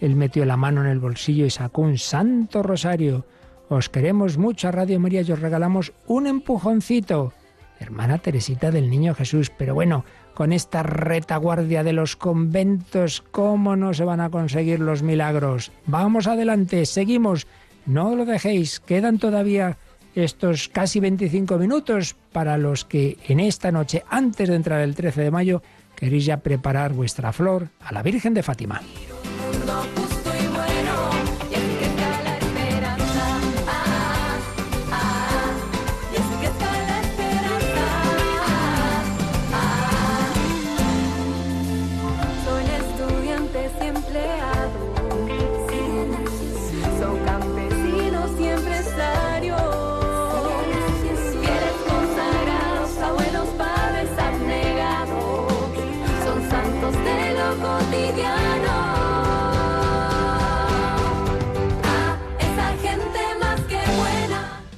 Él 0.02 0.18
metió 0.18 0.44
la 0.44 0.58
mano 0.58 0.82
en 0.82 0.88
el 0.88 1.00
bolsillo 1.00 1.46
y 1.46 1.52
sacó 1.52 1.84
un 1.84 1.98
santo 1.98 2.64
rosario. 2.64 3.26
Os 3.70 3.88
queremos 3.88 4.38
mucho 4.38 4.68
a 4.68 4.72
Radio 4.72 5.00
María 5.00 5.22
y 5.22 5.32
os 5.32 5.40
regalamos 5.40 5.94
un 6.06 6.28
empujoncito. 6.28 7.32
Hermana 7.80 8.18
Teresita 8.18 8.72
del 8.72 8.90
Niño 8.90 9.14
Jesús, 9.16 9.52
pero 9.56 9.74
bueno, 9.74 10.06
con 10.34 10.54
esta 10.54 10.84
retaguardia 10.84 11.84
de 11.84 11.94
los 11.94 12.16
conventos, 12.16 13.24
¿cómo 13.32 13.76
no 13.76 13.94
se 13.94 14.04
van 14.04 14.22
a 14.22 14.30
conseguir 14.30 14.80
los 14.80 15.04
milagros? 15.04 15.72
Vamos 15.86 16.28
adelante, 16.28 16.86
seguimos. 16.86 17.48
No 17.86 18.16
lo 18.16 18.26
dejéis, 18.26 18.80
quedan 18.80 19.20
todavía 19.20 19.78
estos 20.16 20.70
casi 20.70 21.00
25 21.00 21.58
minutos 21.58 22.16
para 22.32 22.58
los 22.58 22.86
que 22.86 23.18
en 23.28 23.40
esta 23.40 23.72
noche, 23.72 24.04
antes 24.10 24.50
de 24.50 24.56
entrar 24.56 24.82
el 24.82 24.96
13 24.96 25.22
de 25.22 25.32
mayo, 25.32 25.62
queréis 25.96 26.26
ya 26.26 26.38
preparar 26.38 26.94
vuestra 26.94 27.32
flor 27.32 27.70
a 27.80 27.94
la 27.94 28.02
Virgen 28.02 28.34
de 28.34 28.44
Fátima. 28.44 28.82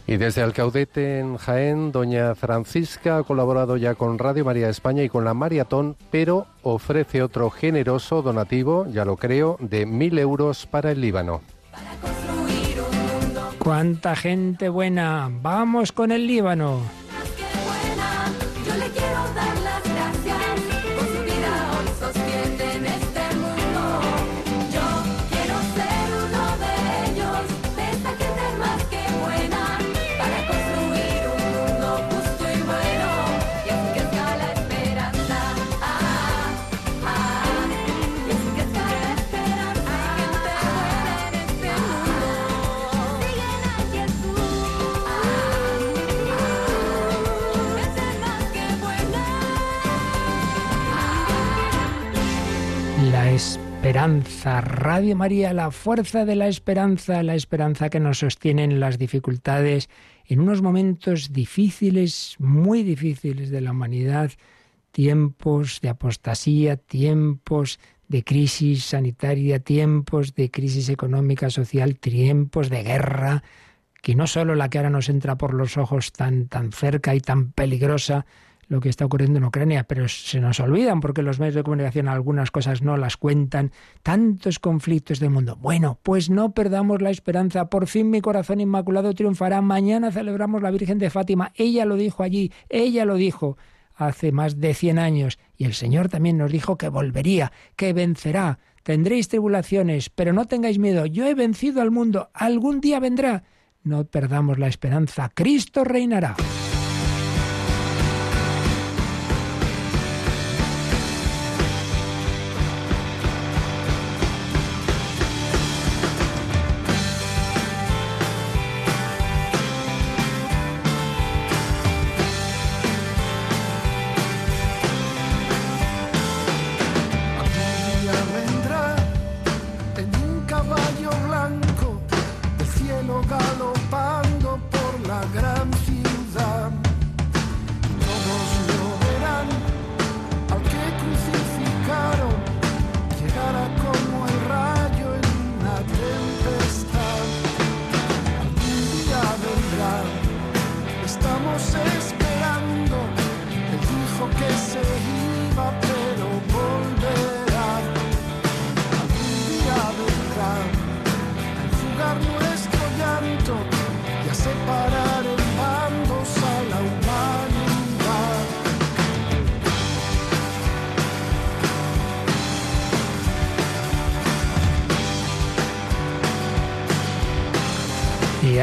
Y 0.10 0.16
desde 0.16 0.41
Alcaudete 0.41 1.20
en 1.20 1.36
Jaén, 1.36 1.91
doña 1.91 2.34
Francisca 2.34 3.18
ha 3.18 3.24
colaborado 3.24 3.76
ya 3.76 3.93
con 3.93 4.18
Radio 4.18 4.45
María 4.45 4.70
España 4.70 5.03
y 5.03 5.10
con 5.10 5.26
la 5.26 5.34
Maratón, 5.34 5.97
pero 6.12 6.47
ofrece 6.64 7.22
otro 7.22 7.49
generoso 7.49 8.22
donativo, 8.22 8.88
ya 8.89 9.03
lo 9.03 9.18
creo, 9.18 9.58
de 9.60 9.86
mil 9.86 10.18
euros 10.18 10.66
para 10.66 10.91
el 10.91 11.01
Líbano. 11.01 11.41
¡Cuánta 13.60 14.16
gente 14.16 14.70
buena! 14.70 15.30
¡Vamos 15.41 15.91
con 15.91 16.14
el 16.14 16.26
Líbano! 16.26 16.80
Esperanza. 53.32 54.61
Radio 54.61 55.15
María, 55.15 55.53
la 55.53 55.71
fuerza 55.71 56.25
de 56.25 56.36
la 56.36 56.47
esperanza, 56.47 57.23
la 57.23 57.36
esperanza 57.36 57.89
que 57.89 57.99
nos 57.99 58.19
sostiene 58.19 58.63
en 58.63 58.80
las 58.80 58.97
dificultades, 58.97 59.89
en 60.25 60.39
unos 60.39 60.61
momentos 60.61 61.34
difíciles, 61.34 62.36
muy 62.39 62.84
difíciles 62.84 63.49
de 63.49 63.61
la 63.61 63.71
humanidad, 63.71 64.32
tiempos 64.91 65.80
de 65.82 65.89
apostasía, 65.89 66.78
tiempos 66.78 67.80
de 68.07 68.23
crisis 68.23 68.86
sanitaria, 68.86 69.59
tiempos 69.59 70.34
de 70.36 70.49
crisis 70.49 70.89
económica, 70.89 71.49
social, 71.49 71.97
tiempos 71.97 72.69
de 72.69 72.84
guerra, 72.84 73.43
que 74.01 74.15
no 74.15 74.28
solo 74.28 74.55
la 74.55 74.69
que 74.69 74.78
ahora 74.78 74.89
nos 74.89 75.09
entra 75.09 75.38
por 75.38 75.53
los 75.53 75.78
ojos 75.78 76.11
tan, 76.13 76.47
tan 76.47 76.71
cerca 76.71 77.15
y 77.15 77.19
tan 77.19 77.51
peligrosa, 77.51 78.25
lo 78.68 78.82
que 78.82 78.89
está 78.89 79.05
ocurriendo 79.05 79.38
en 79.39 79.45
Ucrania, 79.45 79.86
pero 79.86 80.07
se 80.09 80.39
nos 80.39 80.59
olvidan 80.59 80.99
porque 80.99 81.22
los 81.22 81.39
medios 81.39 81.55
de 81.55 81.63
comunicación 81.63 82.07
algunas 82.07 82.51
cosas 82.51 82.82
no 82.82 82.97
las 82.97 83.18
cuentan. 83.18 83.72
Tantos 84.03 84.59
conflictos 84.59 85.20
del 85.20 85.30
mundo. 85.30 85.55
Bueno, 85.55 85.99
pues 86.03 86.30
no 86.30 86.53
perdamos 86.53 87.01
la 87.01 87.09
esperanza. 87.09 87.70
Por 87.70 87.88
fin 87.88 88.09
mi 88.09 88.22
corazón 88.22 88.59
inmaculado 88.59 89.13
triunfará. 89.13 89.61
Mañana 89.61 90.11
celebramos 90.11 90.61
la 90.61 90.72
Virgen 90.72 90.97
de 90.97 91.09
Fátima. 91.09 91.51
Ella 91.55 91.86
lo 91.86 91.95
dijo 91.95 92.24
allí, 92.24 92.51
ella 92.70 93.05
lo 93.05 93.15
dijo 93.15 93.57
hace 93.95 94.32
más 94.32 94.59
de 94.59 94.74
100 94.74 94.99
años. 94.99 95.39
Y 95.55 95.65
el 95.65 95.74
Señor 95.74 96.09
también 96.09 96.38
nos 96.38 96.51
dijo 96.51 96.78
que 96.78 96.89
volvería, 96.89 97.51
que 97.76 97.93
vencerá. 97.93 98.59
Tendréis 98.84 99.28
tribulaciones, 99.28 100.09
pero 100.09 100.34
no 100.34 100.45
tengáis 100.45 100.80
miedo. 100.80 101.05
Yo 101.05 101.26
he 101.26 101.34
vencido 101.34 101.82
al 101.82 101.91
mundo. 101.91 102.30
Algún 102.34 102.80
día 102.80 102.99
vendrá. 102.99 103.43
No 103.84 104.05
perdamos 104.05 104.59
la 104.59 104.68
esperanza. 104.68 105.30
Cristo 105.34 105.84
reinará. 105.84 106.36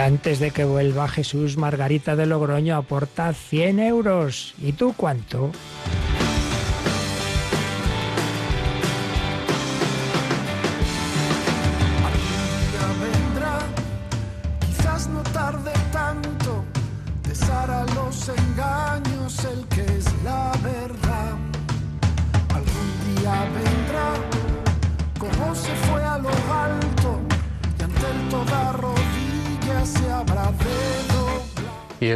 Antes 0.05 0.39
de 0.39 0.51
que 0.51 0.65
vuelva 0.65 1.09
Jesús, 1.09 1.57
Margarita 1.57 2.15
de 2.15 2.27
Logroño 2.27 2.77
aporta 2.77 3.33
100 3.33 3.81
euros. 3.81 4.55
¿Y 4.61 4.73
tú 4.73 4.93
cuánto? 4.95 5.51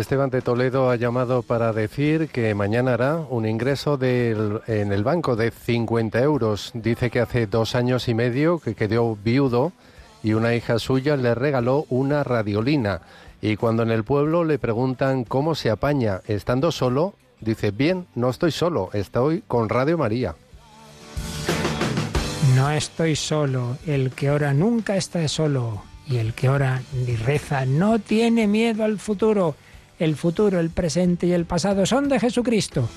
Esteban 0.08 0.30
de 0.30 0.40
Toledo 0.40 0.88
ha 0.88 0.96
llamado 0.96 1.42
para 1.42 1.70
decir 1.74 2.30
que 2.30 2.54
mañana 2.54 2.94
hará 2.94 3.16
un 3.28 3.44
ingreso 3.46 3.98
del- 3.98 4.62
en 4.66 4.90
el 4.90 5.04
banco 5.04 5.36
de 5.36 5.50
50 5.50 6.22
euros. 6.22 6.70
Dice 6.72 7.10
que 7.10 7.20
hace 7.20 7.46
dos 7.46 7.74
años 7.74 8.08
y 8.08 8.14
medio 8.14 8.58
que 8.58 8.74
quedó 8.74 9.18
viudo 9.22 9.72
y 10.22 10.32
una 10.32 10.54
hija 10.54 10.78
suya 10.78 11.14
le 11.18 11.34
regaló 11.34 11.84
una 11.90 12.24
radiolina. 12.24 13.02
Y 13.42 13.56
cuando 13.56 13.82
en 13.82 13.90
el 13.90 14.02
pueblo 14.02 14.44
le 14.44 14.58
preguntan 14.58 15.24
cómo 15.24 15.54
se 15.54 15.68
apaña 15.68 16.22
estando 16.26 16.72
solo, 16.72 17.12
dice, 17.42 17.70
bien, 17.70 18.06
no 18.14 18.30
estoy 18.30 18.50
solo, 18.50 18.88
estoy 18.94 19.42
con 19.46 19.68
Radio 19.68 19.98
María. 19.98 20.34
No 22.56 22.70
estoy 22.70 23.14
solo, 23.14 23.76
el 23.86 24.12
que 24.12 24.30
ora 24.30 24.54
nunca 24.54 24.96
está 24.96 25.28
solo 25.28 25.82
y 26.06 26.16
el 26.16 26.32
que 26.32 26.48
ora 26.48 26.80
ni 27.06 27.14
reza 27.14 27.66
no 27.66 27.98
tiene 27.98 28.46
miedo 28.46 28.84
al 28.84 28.98
futuro. 28.98 29.54
El 29.98 30.16
futuro, 30.16 30.60
el 30.60 30.70
presente 30.70 31.26
y 31.26 31.32
el 31.32 31.44
pasado 31.44 31.84
son 31.84 32.08
de 32.08 32.20
Jesucristo. 32.20 32.88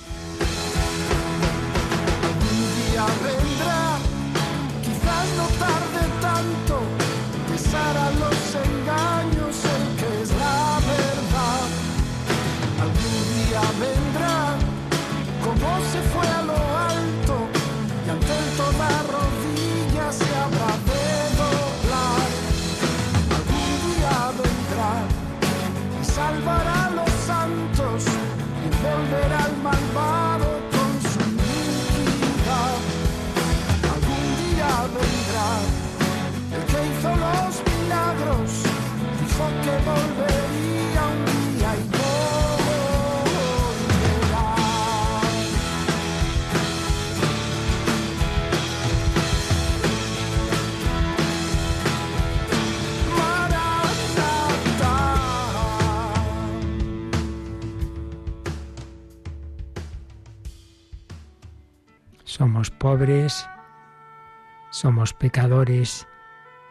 Pobres, 62.91 63.47
somos 64.69 65.13
pecadores, 65.13 66.09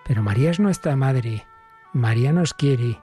pero 0.05 0.23
María 0.23 0.51
es 0.51 0.61
nuestra 0.61 0.95
madre. 0.95 1.47
María 1.95 2.31
nos 2.31 2.53
quiere. 2.53 2.99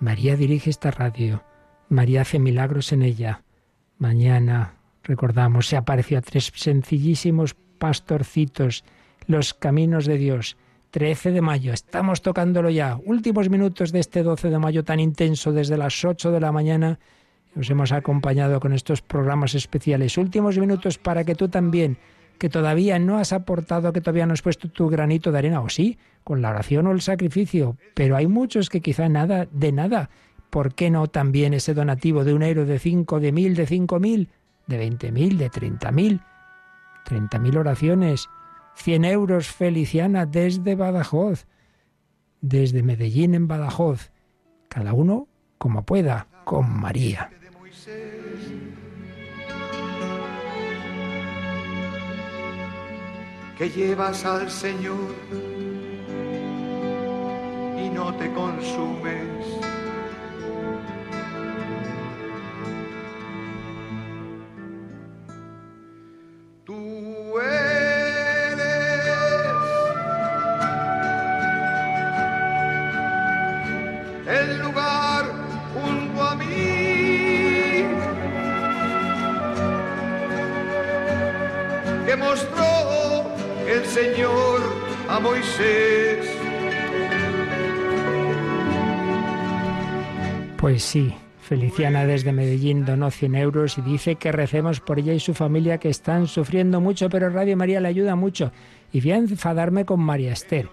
María 0.00 0.36
dirige 0.36 0.70
esta 0.70 0.90
radio. 0.90 1.42
María 1.90 2.22
hace 2.22 2.38
milagros 2.38 2.90
en 2.92 3.02
ella. 3.02 3.42
Mañana, 3.98 4.76
recordamos, 5.02 5.66
se 5.66 5.76
apareció 5.76 6.16
a 6.16 6.22
tres 6.22 6.50
sencillísimos 6.54 7.54
pastorcitos, 7.78 8.84
los 9.26 9.52
caminos 9.52 10.06
de 10.06 10.16
Dios. 10.16 10.56
13 10.92 11.30
de 11.32 11.42
mayo, 11.42 11.74
estamos 11.74 12.22
tocándolo 12.22 12.70
ya. 12.70 12.98
Últimos 13.04 13.50
minutos 13.50 13.92
de 13.92 14.00
este 14.00 14.22
12 14.22 14.48
de 14.48 14.58
mayo 14.58 14.82
tan 14.82 14.98
intenso 14.98 15.52
desde 15.52 15.76
las 15.76 16.02
8 16.02 16.32
de 16.32 16.40
la 16.40 16.52
mañana. 16.52 16.98
Os 17.54 17.68
hemos 17.68 17.92
acompañado 17.92 18.60
con 18.60 18.72
estos 18.72 19.02
programas 19.02 19.54
especiales. 19.54 20.16
Últimos 20.16 20.56
minutos 20.56 20.96
para 20.96 21.24
que 21.24 21.34
tú 21.34 21.50
también, 21.50 21.98
que 22.42 22.48
todavía 22.48 22.98
no 22.98 23.18
has 23.18 23.32
aportado, 23.32 23.92
que 23.92 24.00
todavía 24.00 24.26
no 24.26 24.32
has 24.32 24.42
puesto 24.42 24.68
tu 24.68 24.88
granito 24.88 25.30
de 25.30 25.38
arena, 25.38 25.60
o 25.60 25.68
sí, 25.68 25.96
con 26.24 26.42
la 26.42 26.50
oración 26.50 26.88
o 26.88 26.90
el 26.90 27.00
sacrificio, 27.00 27.76
pero 27.94 28.16
hay 28.16 28.26
muchos 28.26 28.68
que 28.68 28.80
quizá 28.80 29.08
nada, 29.08 29.46
de 29.52 29.70
nada. 29.70 30.10
¿Por 30.50 30.74
qué 30.74 30.90
no 30.90 31.06
también 31.06 31.54
ese 31.54 31.72
donativo 31.72 32.24
de 32.24 32.34
un 32.34 32.42
euro, 32.42 32.66
de 32.66 32.80
cinco, 32.80 33.20
de 33.20 33.30
mil, 33.30 33.54
de 33.54 33.68
cinco 33.68 34.00
mil, 34.00 34.28
de 34.66 34.76
veinte 34.76 35.12
mil, 35.12 35.38
de 35.38 35.50
treinta 35.50 35.92
mil? 35.92 36.20
Treinta 37.04 37.38
mil 37.38 37.56
oraciones, 37.56 38.28
cien 38.74 39.04
euros 39.04 39.46
Feliciana 39.46 40.26
desde 40.26 40.74
Badajoz, 40.74 41.46
desde 42.40 42.82
Medellín 42.82 43.36
en 43.36 43.46
Badajoz, 43.46 44.10
cada 44.68 44.94
uno 44.94 45.28
como 45.58 45.84
pueda, 45.84 46.26
con 46.42 46.68
María. 46.68 47.30
Que 53.56 53.68
llevas 53.68 54.24
al 54.24 54.50
Señor 54.50 55.14
y 57.76 57.88
no 57.90 58.14
te 58.16 58.32
consumes. 58.32 59.81
Moisés. 85.22 86.36
Pues 90.56 90.82
sí, 90.82 91.12
Feliciana 91.40 92.06
desde 92.06 92.32
Medellín 92.32 92.84
donó 92.84 93.10
100 93.10 93.34
euros 93.34 93.78
y 93.78 93.82
dice 93.82 94.16
que 94.16 94.32
recemos 94.32 94.80
por 94.80 94.98
ella 94.98 95.12
y 95.12 95.20
su 95.20 95.34
familia 95.34 95.78
que 95.78 95.88
están 95.88 96.26
sufriendo 96.26 96.80
mucho, 96.80 97.08
pero 97.08 97.30
Radio 97.30 97.56
María 97.56 97.80
le 97.80 97.88
ayuda 97.88 98.14
mucho. 98.16 98.52
Y 98.92 99.00
voy 99.00 99.10
a 99.12 99.16
enfadarme 99.16 99.84
con 99.84 100.00
María 100.00 100.32
Esther, 100.32 100.68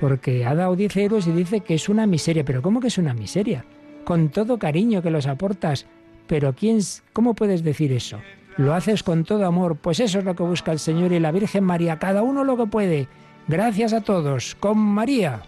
porque 0.00 0.44
ha 0.44 0.54
dado 0.54 0.76
10 0.76 0.96
euros 0.98 1.26
y 1.26 1.32
dice 1.32 1.60
que 1.60 1.74
es 1.74 1.88
una 1.88 2.06
miseria. 2.06 2.44
¿Pero 2.44 2.62
cómo 2.62 2.80
que 2.80 2.88
es 2.88 2.98
una 2.98 3.14
miseria? 3.14 3.64
Con 4.04 4.28
todo 4.28 4.58
cariño 4.58 5.02
que 5.02 5.10
los 5.10 5.26
aportas. 5.26 5.86
Pero 6.26 6.54
¿quién, 6.54 6.78
¿cómo 7.12 7.34
puedes 7.34 7.62
decir 7.62 7.92
eso? 7.92 8.20
Lo 8.56 8.72
haces 8.72 9.02
con 9.02 9.24
todo 9.24 9.46
amor, 9.46 9.76
pues 9.76 9.98
eso 9.98 10.20
es 10.20 10.24
lo 10.24 10.36
que 10.36 10.44
busca 10.44 10.70
el 10.70 10.78
Señor 10.78 11.12
y 11.12 11.18
la 11.18 11.32
Virgen 11.32 11.64
María, 11.64 11.98
cada 11.98 12.22
uno 12.22 12.44
lo 12.44 12.56
que 12.56 12.66
puede. 12.66 13.08
Gracias 13.46 13.92
a 13.92 14.00
todos, 14.00 14.54
con 14.54 14.78
María. 14.78 15.42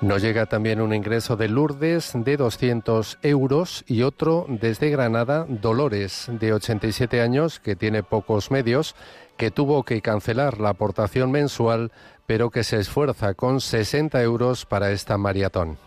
Nos 0.00 0.20
llega 0.20 0.44
también 0.44 0.82
un 0.82 0.92
ingreso 0.92 1.34
de 1.34 1.48
Lourdes 1.48 2.12
de 2.14 2.36
200 2.36 3.18
euros 3.22 3.84
y 3.88 4.02
otro 4.02 4.44
desde 4.48 4.90
Granada, 4.90 5.46
Dolores, 5.48 6.26
de 6.28 6.52
87 6.52 7.22
años, 7.22 7.58
que 7.58 7.74
tiene 7.74 8.02
pocos 8.02 8.50
medios, 8.50 8.94
que 9.38 9.50
tuvo 9.50 9.82
que 9.82 10.02
cancelar 10.02 10.60
la 10.60 10.68
aportación 10.68 11.30
mensual, 11.30 11.90
pero 12.26 12.50
que 12.50 12.64
se 12.64 12.80
esfuerza 12.80 13.32
con 13.32 13.62
60 13.62 14.22
euros 14.22 14.66
para 14.66 14.90
esta 14.90 15.16
maratón. 15.16 15.78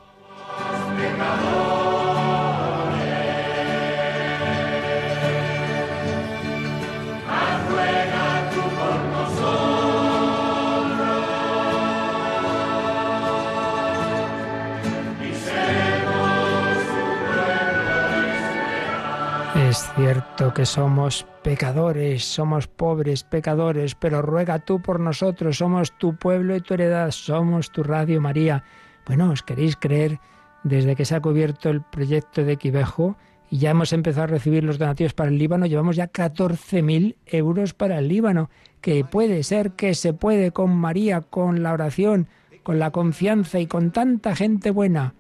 Cierto 20.08 20.54
que 20.54 20.66
somos 20.66 21.28
pecadores, 21.44 22.24
somos 22.24 22.66
pobres 22.66 23.26
pecadores, 23.26 23.94
pero 23.94 24.22
ruega 24.22 24.60
tú 24.60 24.82
por 24.82 25.02
nosotros, 25.02 25.58
somos 25.58 25.92
tu 25.98 26.16
pueblo 26.16 26.56
y 26.56 26.62
tu 26.62 26.76
heredad, 26.76 27.12
somos 27.12 27.72
tu 27.72 27.84
Radio 27.84 28.22
María. 28.22 28.64
Bueno, 29.06 29.32
¿os 29.32 29.44
queréis 29.44 29.76
creer 29.76 30.20
desde 30.64 30.96
que 30.96 31.04
se 31.04 31.14
ha 31.14 31.20
cubierto 31.20 31.70
el 31.70 31.82
proyecto 31.82 32.46
de 32.46 32.56
Quivejo 32.56 33.18
y 33.52 33.58
ya 33.58 33.72
hemos 33.72 33.92
empezado 33.92 34.24
a 34.24 34.28
recibir 34.28 34.64
los 34.64 34.78
donativos 34.78 35.14
para 35.14 35.30
el 35.30 35.38
Líbano? 35.38 35.66
Llevamos 35.66 35.98
ya 35.98 36.10
14.000 36.10 37.18
euros 37.26 37.74
para 37.74 38.00
el 38.00 38.08
Líbano, 38.08 38.50
que 38.80 39.04
puede 39.04 39.44
ser 39.44 39.72
que 39.72 39.94
se 39.94 40.14
puede 40.14 40.52
con 40.52 40.74
María, 40.74 41.20
con 41.20 41.64
la 41.64 41.74
oración, 41.74 42.30
con 42.64 42.80
la 42.80 42.92
confianza 42.92 43.60
y 43.60 43.68
con 43.68 43.92
tanta 43.92 44.38
gente 44.38 44.72
buena. 44.72 45.16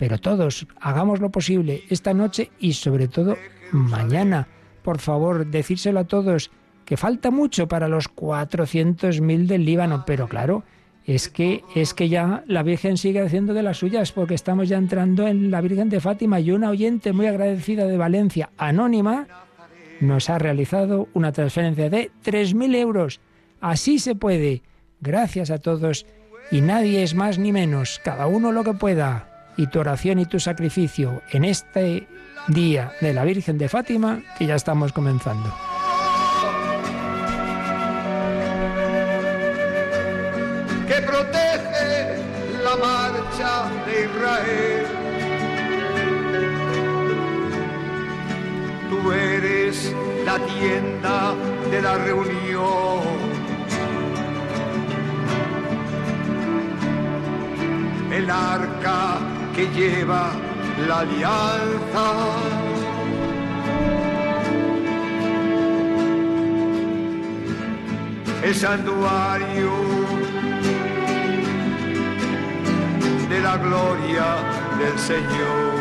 Pero 0.00 0.16
todos 0.16 0.66
hagamos 0.80 1.20
lo 1.20 1.28
posible 1.28 1.82
esta 1.90 2.14
noche 2.14 2.50
y 2.58 2.72
sobre 2.72 3.06
todo 3.06 3.36
mañana. 3.70 4.48
Por 4.82 4.98
favor, 4.98 5.46
decírselo 5.46 6.00
a 6.00 6.04
todos 6.04 6.50
que 6.86 6.96
falta 6.96 7.30
mucho 7.30 7.68
para 7.68 7.86
los 7.86 8.08
400.000 8.08 9.46
del 9.46 9.66
Líbano, 9.66 10.04
pero 10.06 10.26
claro, 10.26 10.64
es 11.04 11.28
que, 11.28 11.62
es 11.74 11.92
que 11.92 12.08
ya 12.08 12.42
la 12.46 12.62
Virgen 12.62 12.96
sigue 12.96 13.20
haciendo 13.20 13.52
de 13.52 13.62
las 13.62 13.76
suyas, 13.76 14.10
porque 14.12 14.32
estamos 14.32 14.70
ya 14.70 14.78
entrando 14.78 15.28
en 15.28 15.50
la 15.50 15.60
Virgen 15.60 15.90
de 15.90 16.00
Fátima 16.00 16.40
y 16.40 16.50
una 16.50 16.70
oyente 16.70 17.12
muy 17.12 17.26
agradecida 17.26 17.84
de 17.84 17.98
Valencia, 17.98 18.48
anónima, 18.56 19.26
nos 20.00 20.30
ha 20.30 20.38
realizado 20.38 21.08
una 21.12 21.30
transferencia 21.32 21.90
de 21.90 22.10
3.000 22.24 22.74
euros. 22.74 23.20
Así 23.60 23.98
se 23.98 24.14
puede. 24.14 24.62
Gracias 25.02 25.50
a 25.50 25.58
todos 25.58 26.06
y 26.50 26.62
nadie 26.62 27.02
es 27.02 27.14
más 27.14 27.38
ni 27.38 27.52
menos, 27.52 28.00
cada 28.02 28.26
uno 28.28 28.50
lo 28.50 28.64
que 28.64 28.72
pueda. 28.72 29.29
Y 29.60 29.66
tu 29.66 29.78
oración 29.78 30.18
y 30.18 30.24
tu 30.24 30.40
sacrificio 30.40 31.22
en 31.28 31.44
este 31.44 32.08
día 32.48 32.92
de 33.02 33.12
la 33.12 33.24
Virgen 33.24 33.58
de 33.58 33.68
Fátima 33.68 34.22
que 34.38 34.46
ya 34.46 34.54
estamos 34.54 34.90
comenzando. 34.90 35.54
Que 40.88 40.94
protege 41.02 42.16
la 42.64 42.74
marcha 42.76 43.68
de 43.84 44.04
Israel. 44.06 44.86
Tú 48.88 49.12
eres 49.12 49.94
la 50.24 50.38
tienda 50.38 51.34
de 51.70 51.82
la 51.82 51.98
reunión. 51.98 53.02
El 58.10 58.30
arca 58.30 59.39
que 59.54 59.66
lleva 59.68 60.32
la 60.86 61.00
alianza. 61.00 62.06
El 68.42 68.54
santuario 68.54 69.70
de 73.28 73.40
la 73.40 73.56
gloria 73.58 74.26
del 74.78 74.98
Señor. 74.98 75.79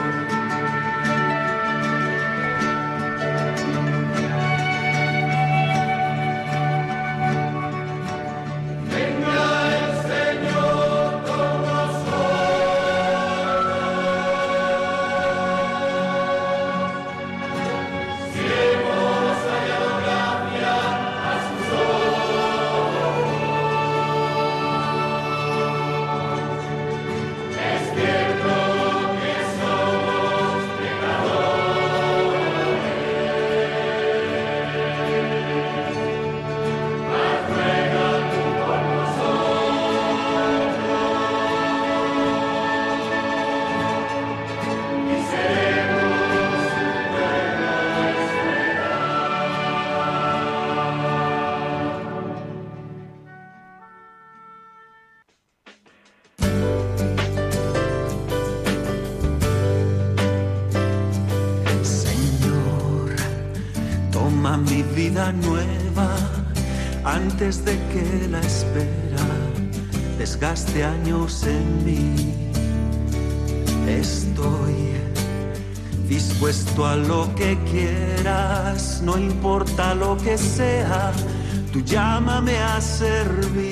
No 79.01 79.17
importa 79.17 79.95
lo 79.95 80.15
que 80.17 80.37
sea, 80.37 81.11
tú 81.73 81.81
llámame 81.81 82.57
a 82.59 82.79
servir. 82.79 83.69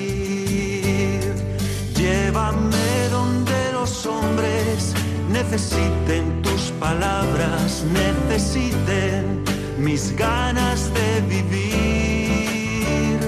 Llévame 1.94 3.08
donde 3.10 3.72
los 3.72 4.06
hombres 4.06 4.94
necesiten 5.30 6.42
tus 6.42 6.72
palabras, 6.80 7.84
necesiten 7.92 9.44
mis 9.78 10.16
ganas 10.16 10.90
de 10.92 11.20
vivir. 11.28 13.20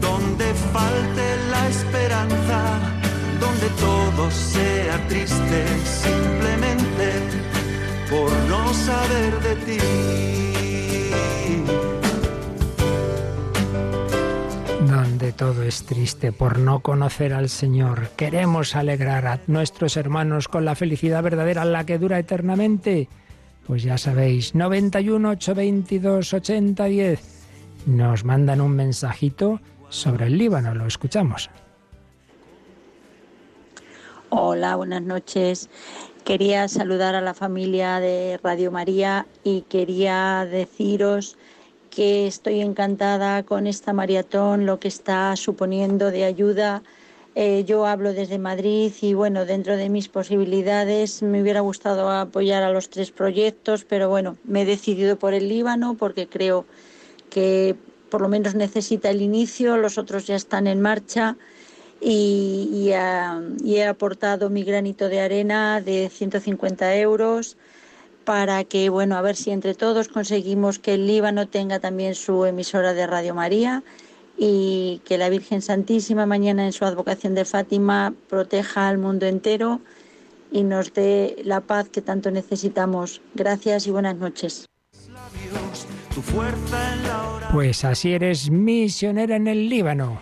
Donde 0.00 0.46
falte 0.72 1.26
la 1.50 1.68
esperanza, 1.68 2.80
donde 3.38 3.68
todo 3.78 4.28
sea 4.30 4.96
triste, 5.08 5.66
simplemente 5.84 7.08
por 8.10 8.30
no 8.48 8.74
saber 8.74 9.40
de 9.40 9.56
ti. 9.66 10.45
Todo 15.36 15.62
es 15.62 15.84
triste 15.84 16.32
por 16.32 16.58
no 16.58 16.80
conocer 16.80 17.34
al 17.34 17.48
Señor. 17.48 18.08
Queremos 18.16 18.74
alegrar 18.74 19.26
a 19.26 19.40
nuestros 19.46 19.96
hermanos 19.96 20.48
con 20.48 20.64
la 20.64 20.74
felicidad 20.74 21.22
verdadera, 21.22 21.64
la 21.64 21.84
que 21.84 21.98
dura 21.98 22.18
eternamente. 22.18 23.08
Pues 23.66 23.82
ya 23.82 23.98
sabéis, 23.98 24.54
91 24.54 25.30
822 25.30 26.32
8010. 26.32 27.20
Nos 27.86 28.24
mandan 28.24 28.60
un 28.60 28.72
mensajito 28.72 29.60
sobre 29.90 30.26
el 30.26 30.38
Líbano, 30.38 30.74
lo 30.74 30.86
escuchamos. 30.86 31.50
Hola, 34.30 34.76
buenas 34.76 35.02
noches. 35.02 35.68
Quería 36.24 36.66
saludar 36.68 37.14
a 37.14 37.20
la 37.20 37.34
familia 37.34 38.00
de 38.00 38.40
Radio 38.42 38.72
María 38.72 39.26
y 39.44 39.62
quería 39.62 40.46
deciros 40.50 41.36
que 41.96 42.26
estoy 42.26 42.60
encantada 42.60 43.42
con 43.42 43.66
esta 43.66 43.94
maratón, 43.94 44.66
lo 44.66 44.78
que 44.78 44.88
está 44.88 45.34
suponiendo 45.34 46.10
de 46.10 46.24
ayuda. 46.24 46.82
Eh, 47.34 47.64
yo 47.66 47.86
hablo 47.86 48.12
desde 48.12 48.38
Madrid 48.38 48.92
y 49.00 49.14
bueno, 49.14 49.46
dentro 49.46 49.78
de 49.78 49.88
mis 49.88 50.08
posibilidades 50.08 51.22
me 51.22 51.40
hubiera 51.40 51.60
gustado 51.60 52.10
apoyar 52.10 52.62
a 52.62 52.70
los 52.70 52.90
tres 52.90 53.12
proyectos, 53.12 53.86
pero 53.86 54.10
bueno, 54.10 54.36
me 54.44 54.60
he 54.60 54.64
decidido 54.66 55.18
por 55.18 55.32
el 55.32 55.48
Líbano 55.48 55.94
porque 55.94 56.28
creo 56.28 56.66
que 57.30 57.76
por 58.10 58.20
lo 58.20 58.28
menos 58.28 58.54
necesita 58.54 59.08
el 59.08 59.22
inicio, 59.22 59.78
los 59.78 59.96
otros 59.96 60.26
ya 60.26 60.36
están 60.36 60.66
en 60.66 60.82
marcha 60.82 61.38
y, 61.98 62.68
y, 62.74 62.92
ah, 62.92 63.40
y 63.64 63.76
he 63.76 63.86
aportado 63.86 64.50
mi 64.50 64.64
granito 64.64 65.08
de 65.08 65.20
arena 65.20 65.80
de 65.80 66.10
150 66.10 66.94
euros 66.96 67.56
para 68.26 68.64
que, 68.64 68.90
bueno, 68.90 69.16
a 69.16 69.22
ver 69.22 69.36
si 69.36 69.52
entre 69.52 69.74
todos 69.74 70.08
conseguimos 70.08 70.78
que 70.80 70.94
el 70.94 71.06
Líbano 71.06 71.46
tenga 71.46 71.78
también 71.78 72.14
su 72.16 72.44
emisora 72.44 72.92
de 72.92 73.06
Radio 73.06 73.34
María 73.34 73.84
y 74.36 75.00
que 75.06 75.16
la 75.16 75.30
Virgen 75.30 75.62
Santísima 75.62 76.26
mañana 76.26 76.66
en 76.66 76.72
su 76.72 76.84
advocación 76.84 77.34
de 77.34 77.44
Fátima 77.44 78.12
proteja 78.28 78.88
al 78.88 78.98
mundo 78.98 79.26
entero 79.26 79.80
y 80.50 80.64
nos 80.64 80.92
dé 80.92 81.36
la 81.44 81.60
paz 81.60 81.88
que 81.88 82.02
tanto 82.02 82.30
necesitamos. 82.32 83.22
Gracias 83.34 83.86
y 83.86 83.92
buenas 83.92 84.16
noches. 84.16 84.66
Pues 87.52 87.84
así 87.84 88.12
eres 88.12 88.50
misionera 88.50 89.36
en 89.36 89.46
el 89.46 89.68
Líbano. 89.68 90.20